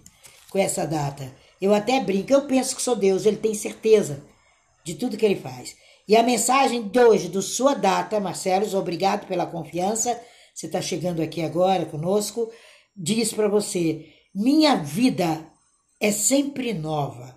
com 0.51 0.59
essa 0.59 0.85
data. 0.85 1.35
Eu 1.59 1.73
até 1.73 1.99
brinco, 1.99 2.31
eu 2.31 2.45
penso 2.45 2.75
que 2.75 2.83
sou 2.83 2.95
Deus, 2.95 3.25
ele 3.25 3.37
tem 3.37 3.55
certeza 3.55 4.23
de 4.83 4.93
tudo 4.93 5.17
que 5.17 5.25
ele 5.25 5.37
faz. 5.37 5.75
E 6.07 6.15
a 6.15 6.21
mensagem 6.21 6.87
de 6.87 6.99
hoje, 6.99 7.27
do 7.27 7.41
sua 7.41 7.73
data, 7.73 8.19
Marcelos, 8.19 8.75
obrigado 8.75 9.25
pela 9.25 9.47
confiança. 9.47 10.21
Você 10.53 10.67
está 10.67 10.83
chegando 10.83 11.19
aqui 11.19 11.41
agora 11.41 11.83
conosco. 11.83 12.51
Diz 12.95 13.33
para 13.33 13.47
você: 13.47 14.05
minha 14.35 14.75
vida 14.75 15.51
é 15.99 16.11
sempre 16.11 16.75
nova 16.75 17.34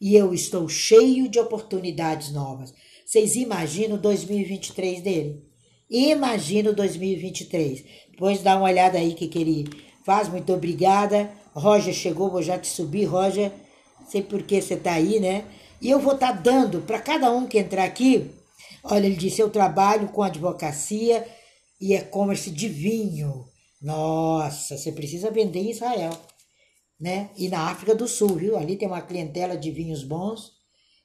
e 0.00 0.14
eu 0.14 0.34
estou 0.34 0.68
cheio 0.68 1.28
de 1.28 1.38
oportunidades 1.38 2.32
novas. 2.32 2.72
Vocês 3.04 3.36
imaginam 3.36 3.96
2023 3.96 5.00
dele? 5.00 5.42
Imagina 5.90 6.72
2023. 6.72 7.84
Depois 8.10 8.42
dá 8.42 8.56
uma 8.56 8.64
olhada 8.64 8.98
aí 8.98 9.14
que, 9.14 9.38
ele 9.38 9.68
faz. 10.04 10.28
Muito 10.28 10.52
obrigada. 10.52 11.30
Roger 11.52 11.94
chegou, 11.94 12.30
vou 12.30 12.42
já 12.42 12.58
te 12.58 12.66
subir, 12.66 13.04
Roger. 13.04 13.52
Sei 14.08 14.22
por 14.22 14.42
que 14.42 14.60
você 14.60 14.74
está 14.74 14.94
aí, 14.94 15.20
né? 15.20 15.44
E 15.80 15.90
eu 15.90 16.00
vou 16.00 16.14
estar 16.14 16.32
tá 16.32 16.40
dando 16.40 16.80
para 16.80 17.00
cada 17.00 17.30
um 17.30 17.46
que 17.46 17.58
entrar 17.58 17.84
aqui. 17.84 18.30
Olha, 18.82 19.06
ele 19.06 19.16
disse: 19.16 19.40
eu 19.40 19.50
trabalho 19.50 20.08
com 20.08 20.22
advocacia 20.22 21.26
e 21.80 21.94
e-commerce 21.94 22.50
de 22.50 22.68
vinho. 22.68 23.44
Nossa, 23.80 24.76
você 24.76 24.90
precisa 24.90 25.30
vender 25.30 25.60
em 25.60 25.70
Israel 25.70 26.12
né? 27.04 27.28
E 27.36 27.50
na 27.50 27.68
África 27.70 27.94
do 27.94 28.08
Sul, 28.08 28.36
viu? 28.36 28.56
Ali 28.56 28.76
tem 28.76 28.88
uma 28.88 29.02
clientela 29.02 29.58
de 29.58 29.70
vinhos 29.70 30.02
bons, 30.02 30.52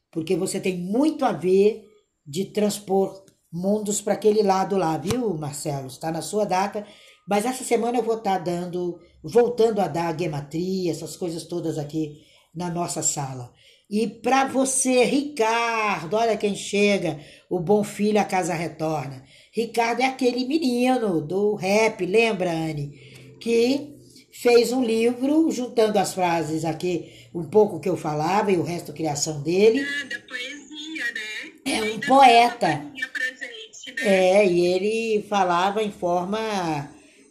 porque 0.10 0.34
você 0.34 0.58
tem 0.58 0.78
muito 0.78 1.26
a 1.26 1.34
ver 1.34 1.86
de 2.26 2.46
transpor 2.46 3.26
mundos 3.52 4.00
para 4.00 4.14
aquele 4.14 4.42
lado 4.42 4.78
lá, 4.78 4.98
viu, 4.98 5.34
Marcelo? 5.34 5.88
Está 5.88 6.10
na 6.10 6.22
sua 6.22 6.46
data. 6.46 6.88
Mas 7.28 7.44
essa 7.44 7.66
semana 7.66 7.98
eu 7.98 8.04
vou 8.04 8.16
estar 8.16 8.38
tá 8.38 8.46
dando, 8.46 8.98
voltando 9.22 9.82
a 9.82 9.90
dar 9.90 10.16
a 10.16 10.18
gematria, 10.18 10.90
essas 10.90 11.18
coisas 11.18 11.44
todas 11.44 11.78
aqui 11.78 12.22
na 12.56 12.70
nossa 12.70 13.04
sala. 13.04 13.52
E 13.90 14.08
para 14.08 14.46
você, 14.46 15.04
Ricardo, 15.04 16.16
olha 16.16 16.38
quem 16.38 16.56
chega, 16.56 17.20
o 17.50 17.60
bom 17.60 17.84
filho 17.84 18.22
a 18.22 18.24
casa 18.24 18.54
retorna. 18.54 19.22
Ricardo 19.52 20.00
é 20.00 20.06
aquele 20.06 20.46
menino 20.46 21.20
do 21.20 21.56
rap, 21.56 22.06
lembra, 22.06 22.52
Anne? 22.52 22.94
Que 23.42 23.99
fez 24.42 24.72
um 24.72 24.82
livro 24.82 25.52
juntando 25.52 26.00
as 26.00 26.14
frases 26.14 26.64
aqui, 26.64 27.12
um 27.36 27.44
pouco 27.44 27.80
que 27.80 27.90
eu 27.90 27.98
falava 27.98 28.52
e 28.52 28.58
o 28.58 28.64
resto 28.64 28.94
criação 28.94 29.42
dele. 29.42 29.82
Ah, 29.82 30.06
da 30.06 30.20
poesia, 30.20 31.06
né? 31.14 31.74
É 31.74 31.84
um 31.84 32.00
poeta. 32.00 32.86
Presente, 33.14 34.02
né? 34.02 34.40
É, 34.40 34.48
e 34.48 34.66
ele 34.66 35.26
falava 35.28 35.84
em 35.84 35.92
forma 35.92 36.40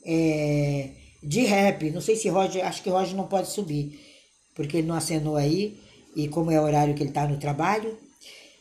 é, 0.05 0.91
de 1.23 1.45
rap. 1.45 1.91
Não 1.91 2.03
sei 2.03 2.15
se 2.15 2.29
Roger, 2.29 2.67
acho 2.67 2.83
que 2.83 2.91
Roger 2.91 3.17
não 3.17 3.27
pode 3.27 3.49
subir, 3.49 3.99
porque 4.55 4.77
ele 4.77 4.87
não 4.87 4.95
acenou 4.95 5.37
aí, 5.37 5.79
e 6.15 6.29
como 6.29 6.51
é 6.51 6.61
o 6.61 6.65
horário 6.65 6.95
que 6.95 7.03
ele 7.03 7.11
está 7.11 7.27
no 7.27 7.39
trabalho. 7.39 7.97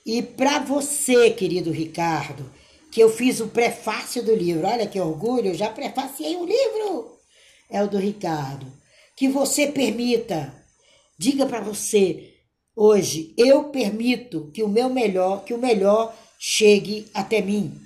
E 0.06 0.22
para 0.22 0.60
você, 0.60 1.32
querido 1.32 1.70
Ricardo, 1.70 2.50
que 2.94 3.02
eu 3.02 3.10
fiz 3.10 3.42
o 3.42 3.50
prefácio 3.50 4.24
do 4.24 4.34
livro, 4.34 4.66
olha 4.66 4.88
que 4.88 5.02
orgulho, 5.02 5.48
eu 5.48 5.54
já 5.54 5.68
prefaciei 5.68 6.38
o 6.38 6.46
livro 6.46 7.17
é 7.70 7.84
o 7.84 7.88
do 7.88 7.98
Ricardo. 7.98 8.66
Que 9.16 9.28
você 9.28 9.68
permita, 9.68 10.54
diga 11.18 11.46
para 11.46 11.62
você 11.62 12.34
hoje, 12.76 13.34
eu 13.38 13.66
permito 13.66 14.52
que 14.54 14.64
o 14.64 14.70
meu 14.70 14.90
melhor, 14.90 15.44
que 15.44 15.54
o 15.54 15.58
melhor 15.58 16.16
chegue 16.40 17.08
até 17.14 17.42
mim. 17.42 17.80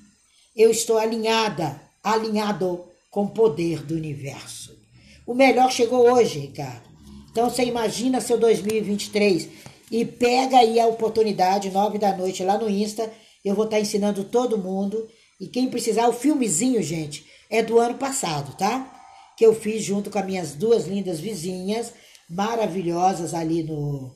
Eu 0.55 0.69
estou 0.69 0.97
alinhada, 0.97 1.81
alinhado 2.03 2.85
com 3.09 3.23
o 3.23 3.29
poder 3.29 3.83
do 3.83 3.95
universo. 3.95 4.77
O 5.25 5.33
melhor 5.33 5.71
chegou 5.71 6.11
hoje, 6.11 6.39
Ricardo. 6.39 6.89
Então 7.31 7.49
você 7.49 7.63
imagina 7.63 8.19
seu 8.19 8.37
2023 8.37 9.47
e 9.89 10.05
pega 10.05 10.57
aí 10.57 10.79
a 10.79 10.87
oportunidade, 10.87 11.69
nove 11.69 11.97
da 11.97 12.15
noite 12.15 12.43
lá 12.43 12.57
no 12.57 12.69
Insta. 12.69 13.11
Eu 13.43 13.55
vou 13.55 13.65
estar 13.65 13.79
ensinando 13.79 14.25
todo 14.25 14.57
mundo. 14.57 15.07
E 15.39 15.47
quem 15.47 15.69
precisar, 15.69 16.07
o 16.07 16.13
filmezinho, 16.13 16.83
gente, 16.83 17.25
é 17.49 17.63
do 17.63 17.79
ano 17.79 17.95
passado, 17.95 18.55
tá? 18.57 19.00
Que 19.37 19.45
eu 19.45 19.53
fiz 19.53 19.83
junto 19.83 20.09
com 20.09 20.19
as 20.19 20.25
minhas 20.25 20.53
duas 20.53 20.87
lindas 20.87 21.19
vizinhas, 21.19 21.93
maravilhosas 22.29 23.33
ali 23.33 23.63
no. 23.63 24.15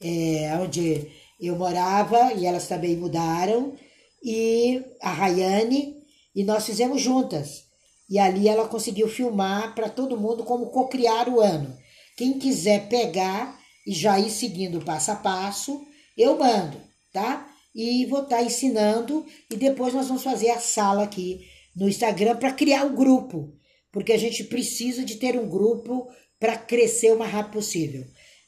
É, 0.00 0.58
onde 0.60 1.08
eu 1.40 1.56
morava, 1.56 2.32
e 2.34 2.46
elas 2.46 2.66
também 2.68 2.96
mudaram, 2.96 3.74
e 4.22 4.82
a 5.00 5.10
Rayane, 5.10 5.96
e 6.34 6.44
nós 6.44 6.66
fizemos 6.66 7.00
juntas. 7.00 7.64
E 8.08 8.18
ali 8.18 8.48
ela 8.48 8.68
conseguiu 8.68 9.08
filmar 9.08 9.74
para 9.74 9.88
todo 9.88 10.18
mundo 10.18 10.44
como 10.44 10.66
cocriar 10.66 11.28
o 11.28 11.40
ano. 11.40 11.76
Quem 12.16 12.38
quiser 12.38 12.88
pegar 12.88 13.58
e 13.86 13.92
já 13.92 14.20
ir 14.20 14.30
seguindo 14.30 14.84
passo 14.84 15.12
a 15.12 15.16
passo, 15.16 15.84
eu 16.16 16.38
mando, 16.38 16.78
tá? 17.12 17.48
E 17.74 18.04
vou 18.06 18.22
estar 18.22 18.36
tá 18.36 18.42
ensinando 18.42 19.24
e 19.50 19.56
depois 19.56 19.94
nós 19.94 20.08
vamos 20.08 20.22
fazer 20.22 20.50
a 20.50 20.60
sala 20.60 21.04
aqui 21.04 21.40
no 21.74 21.88
Instagram 21.88 22.36
para 22.36 22.52
criar 22.52 22.84
o 22.84 22.94
grupo 22.94 23.52
porque 23.92 24.12
a 24.12 24.18
gente 24.18 24.42
precisa 24.44 25.04
de 25.04 25.16
ter 25.16 25.38
um 25.38 25.48
grupo 25.48 26.08
para 26.40 26.56
crescer 26.56 27.12
o 27.12 27.18
mais 27.18 27.30
rápido 27.30 27.52
possível. 27.52 28.04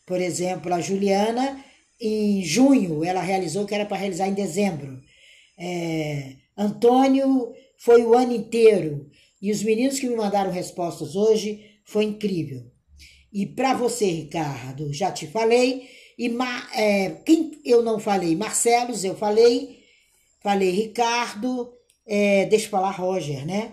Por 0.06 0.20
exemplo, 0.20 0.72
a 0.72 0.80
Juliana, 0.80 1.62
em 2.00 2.42
junho, 2.42 3.04
ela 3.04 3.20
realizou 3.20 3.62
o 3.62 3.66
que 3.66 3.74
era 3.74 3.86
para 3.86 3.98
realizar 3.98 4.26
em 4.26 4.34
dezembro. 4.34 5.00
É, 5.56 6.32
Antônio 6.56 7.52
foi 7.78 8.02
o 8.02 8.14
ano 8.14 8.34
inteiro. 8.34 9.10
E 9.40 9.52
os 9.52 9.62
meninos 9.62 10.00
que 10.00 10.08
me 10.08 10.16
mandaram 10.16 10.50
respostas 10.50 11.14
hoje 11.14 11.78
foi 11.84 12.04
incrível. 12.04 12.64
E 13.32 13.44
para 13.46 13.74
você, 13.74 14.06
Ricardo, 14.06 14.92
já 14.92 15.12
te 15.12 15.26
falei. 15.26 15.88
E 16.18 16.34
é, 16.74 17.10
quem 17.24 17.52
eu 17.64 17.82
não 17.82 17.98
falei? 17.98 18.34
Marcelos, 18.34 19.04
eu 19.04 19.14
falei. 19.14 19.80
Falei 20.40 20.70
Ricardo. 20.70 21.72
É, 22.06 22.46
deixa 22.46 22.66
eu 22.66 22.70
falar 22.70 22.90
Roger, 22.90 23.46
né? 23.46 23.72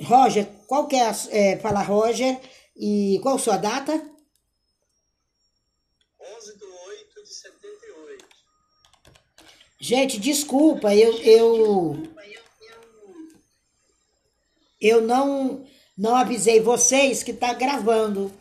Roger, 0.00 0.46
qual 0.66 0.86
que 0.86 0.96
é, 0.96 1.08
a, 1.08 1.14
é 1.30 1.58
falar 1.58 1.82
Roger 1.82 2.40
e 2.76 3.18
qual 3.22 3.36
a 3.36 3.38
sua 3.38 3.56
data? 3.56 3.92
11 3.92 4.02
de 6.56 6.64
8 6.64 7.22
de 7.22 7.34
78. 7.34 8.24
Gente, 9.80 10.18
desculpa, 10.18 10.94
eu 10.94 11.12
eu 11.22 12.02
eu 14.80 15.02
não 15.02 15.64
não 15.96 16.16
avisei 16.16 16.60
vocês 16.60 17.22
que 17.22 17.32
tá 17.32 17.52
gravando. 17.52 18.32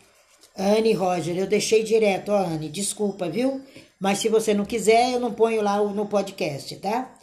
Anne 0.57 0.93
Roger, 0.93 1.37
eu 1.37 1.47
deixei 1.47 1.81
direto, 1.81 2.31
ó, 2.31 2.39
Anne, 2.39 2.69
desculpa, 2.69 3.29
viu? 3.29 3.63
Mas 3.99 4.19
se 4.19 4.27
você 4.27 4.53
não 4.53 4.65
quiser, 4.65 5.13
eu 5.13 5.19
não 5.19 5.33
ponho 5.33 5.61
lá 5.61 5.77
no 5.77 6.07
podcast, 6.07 6.75
tá? 6.77 7.13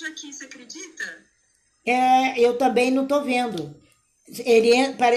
Vejo 0.00 0.06
aqui, 0.06 0.32
você 0.32 0.44
acredita? 0.46 1.04
É, 1.84 2.38
eu 2.40 2.56
também 2.56 2.90
não 2.90 3.06
tô 3.06 3.22
vendo. 3.22 3.74
Ele 4.44 4.72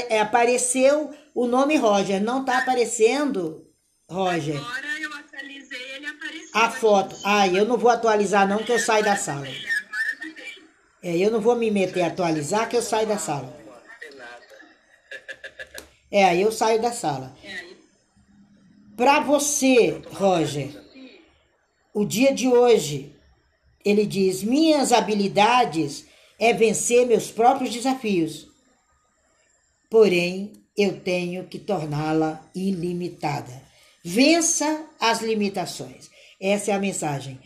é, 0.10 0.20
apareceu 0.20 1.14
o 1.34 1.46
nome 1.48 1.78
Roger, 1.78 2.22
não 2.22 2.44
tá 2.44 2.60
aparecendo, 2.60 3.68
Roger. 4.10 4.58
Agora 4.58 5.00
eu 5.00 5.14
atualizei, 5.14 5.96
ele 5.96 6.08
apareceu. 6.08 6.50
A 6.54 6.72
foto. 6.72 7.16
Ah, 7.24 7.48
eu 7.48 7.66
não 7.66 7.78
vou 7.78 7.90
atualizar 7.90 8.48
não, 8.48 8.64
que 8.64 8.72
eu 8.72 8.80
saio 8.80 9.04
da 9.04 9.16
sala. 9.16 9.48
É, 11.02 11.18
eu 11.18 11.30
não 11.30 11.42
vou 11.42 11.56
me 11.56 11.70
meter 11.70 12.02
a 12.02 12.08
atualizar, 12.08 12.70
que 12.70 12.78
eu 12.78 12.82
saio 12.82 13.08
da 13.08 13.18
sala. 13.18 13.62
É, 16.16 16.26
aí 16.26 16.44
eu 16.44 16.52
saio 16.52 16.80
da 16.80 16.92
sala. 16.92 17.36
Para 18.96 19.20
você, 19.22 20.00
Roger, 20.12 20.70
o 21.92 22.06
dia 22.06 22.32
de 22.32 22.48
hoje, 22.48 23.13
ele 23.84 24.06
diz: 24.06 24.44
minhas 24.44 24.92
habilidades 24.92 26.06
é 26.40 26.54
vencer 26.54 27.06
meus 27.06 27.32
próprios 27.32 27.72
desafios. 27.72 28.48
Porém, 29.90 30.54
eu 30.76 31.00
tenho 31.00 31.46
que 31.46 31.60
torná-la 31.60 32.44
ilimitada. 32.56 33.62
Vença 34.04 34.86
as 35.00 35.22
limitações. 35.22 36.10
Essa 36.42 36.72
é 36.72 36.74
a 36.74 36.80
mensagem. 36.80 37.40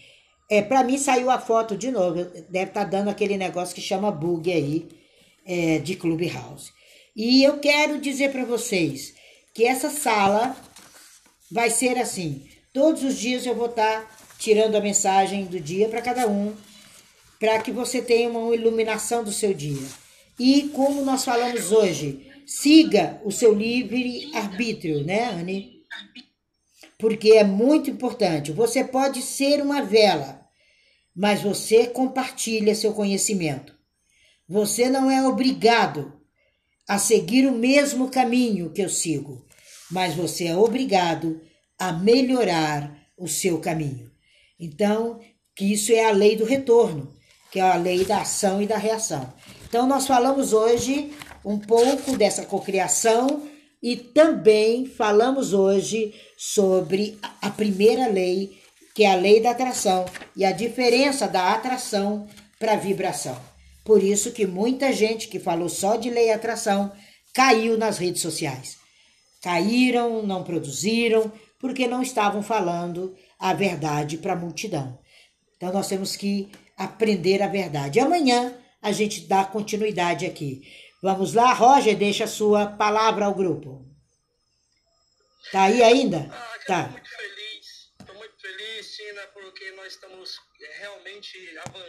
É, 0.50 0.62
para 0.62 0.84
mim 0.84 0.98
saiu 0.98 1.30
a 1.30 1.40
foto 1.40 1.78
de 1.78 1.92
novo. 1.92 2.24
Deve 2.50 2.70
estar 2.70 2.84
tá 2.84 2.86
dando 2.86 3.10
aquele 3.10 3.38
negócio 3.38 3.76
que 3.76 3.82
chama 3.82 4.12
bug 4.12 4.52
aí 4.52 4.88
é, 5.46 5.80
de 5.80 5.96
Clubhouse. 5.96 6.72
E 7.16 7.44
eu 7.44 7.60
quero 7.60 8.00
dizer 8.00 8.32
para 8.32 8.46
vocês 8.46 9.14
que 9.54 9.66
essa 9.66 9.90
sala 9.90 10.56
vai 11.52 11.70
ser 11.70 11.98
assim. 11.98 12.48
Todos 12.74 13.04
os 13.04 13.18
dias 13.18 13.46
eu 13.46 13.56
vou 13.56 13.68
estar 13.68 14.02
tá 14.02 14.17
tirando 14.38 14.76
a 14.76 14.82
mensagem 14.82 15.46
do 15.46 15.60
dia 15.60 15.90
para 15.90 16.02
cada 16.02 16.28
um, 16.28 16.56
para 17.40 17.62
que 17.62 17.72
você 17.72 18.02
tenha 18.02 18.30
uma 18.30 18.56
iluminação 18.56 19.24
do 19.24 19.32
seu 19.32 19.54
dia. 19.54 19.88
E 20.40 20.70
como 20.70 21.04
nós 21.04 21.26
falamos 21.26 21.72
hoje, 21.72 22.28
siga 22.46 23.22
o 23.24 23.32
seu 23.32 23.54
livre 23.54 24.32
arbítrio, 24.34 25.04
né, 25.04 25.30
Anne? 25.32 25.78
porque 26.98 27.34
é 27.34 27.44
muito 27.44 27.90
importante. 27.90 28.52
Você 28.52 28.84
pode 28.84 29.22
ser 29.22 29.62
uma 29.62 29.82
vela, 29.82 30.46
mas 31.16 31.42
você 31.42 31.88
compartilha 31.88 32.76
seu 32.76 32.94
conhecimento. 32.94 33.76
Você 34.48 34.90
não 34.90 35.12
é 35.12 35.26
obrigado 35.28 36.14
a 36.88 36.98
seguir 36.98 37.46
o 37.46 37.52
mesmo 37.52 38.10
caminho 38.10 38.72
que 38.72 38.82
eu 38.82 38.90
sigo, 38.90 39.46
mas 39.92 40.16
você 40.16 40.46
é 40.48 40.56
obrigado 40.56 41.42
a 41.78 41.92
melhorar 41.92 42.98
o 43.18 43.28
seu 43.28 43.60
caminho. 43.60 44.07
Então, 44.60 45.20
que 45.56 45.66
isso 45.66 45.92
é 45.92 46.06
a 46.06 46.12
lei 46.12 46.36
do 46.36 46.46
retorno, 46.46 47.12
que 47.52 47.60
é 47.60 47.64
a 47.64 47.76
lei 47.76 48.06
da 48.06 48.22
ação 48.22 48.62
e 48.62 48.68
da 48.68 48.78
reação. 48.78 49.32
Então, 49.68 49.88
nós 49.88 50.08
falamos 50.08 50.54
hoje 50.54 51.12
um 51.44 51.58
pouco 51.58 52.18
dessa 52.18 52.46
cocriação 52.46 53.48
e 53.82 53.96
também 53.96 54.86
falamos 54.86 55.54
hoje 55.54 56.14
sobre 56.38 57.18
a 57.42 57.50
primeira 57.50 58.08
lei, 58.08 58.58
que 58.96 59.04
é 59.04 59.12
a 59.12 59.16
lei 59.16 59.40
da 59.40 59.52
atração 59.52 60.06
e 60.36 60.44
a 60.44 60.52
diferença 60.52 61.28
da 61.28 61.54
atração 61.54 62.28
para 62.60 62.76
vibração. 62.76 63.38
Por 63.86 64.04
isso 64.04 64.32
que 64.32 64.46
muita 64.46 64.92
gente 64.92 65.28
que 65.28 65.40
falou 65.40 65.70
só 65.70 65.96
de 65.96 66.10
lei 66.10 66.32
atração 66.32 66.92
caiu 67.34 67.78
nas 67.78 67.98
redes 67.98 68.22
sociais. 68.22 68.78
Caíram, 69.42 70.24
não 70.26 70.44
produziram, 70.44 71.32
porque 71.60 71.88
não 71.88 72.02
estavam 72.02 72.42
falando 72.42 73.16
a 73.40 73.54
verdade 73.54 74.18
para 74.18 74.34
a 74.34 74.36
multidão. 74.36 75.00
Então 75.56 75.72
nós 75.72 75.88
temos 75.88 76.16
que 76.16 76.52
aprender 76.78 77.42
a 77.42 77.48
verdade. 77.48 78.00
Amanhã 78.00 78.56
a 78.82 78.92
gente 78.92 79.28
dá 79.28 79.44
continuidade 79.44 80.26
aqui. 80.26 80.62
Vamos 81.02 81.34
lá, 81.34 81.54
Roger, 81.54 81.96
deixa 81.96 82.24
a 82.24 82.28
sua 82.28 82.68
palavra 82.68 83.26
ao 83.26 83.34
grupo. 83.34 83.86
Tá 85.52 85.64
aí 85.64 85.82
ainda? 85.82 86.30
Ah, 86.32 86.60
tá. 86.66 86.88
Muito 86.90 87.10
feliz, 87.10 87.92
estou 88.00 88.16
muito 88.16 88.42
feliz, 88.42 88.96
Tina, 88.96 89.22
porque 89.34 89.72
nós 89.72 89.94
estamos 89.94 90.38
realmente 90.80 91.38
avançando. 91.66 91.86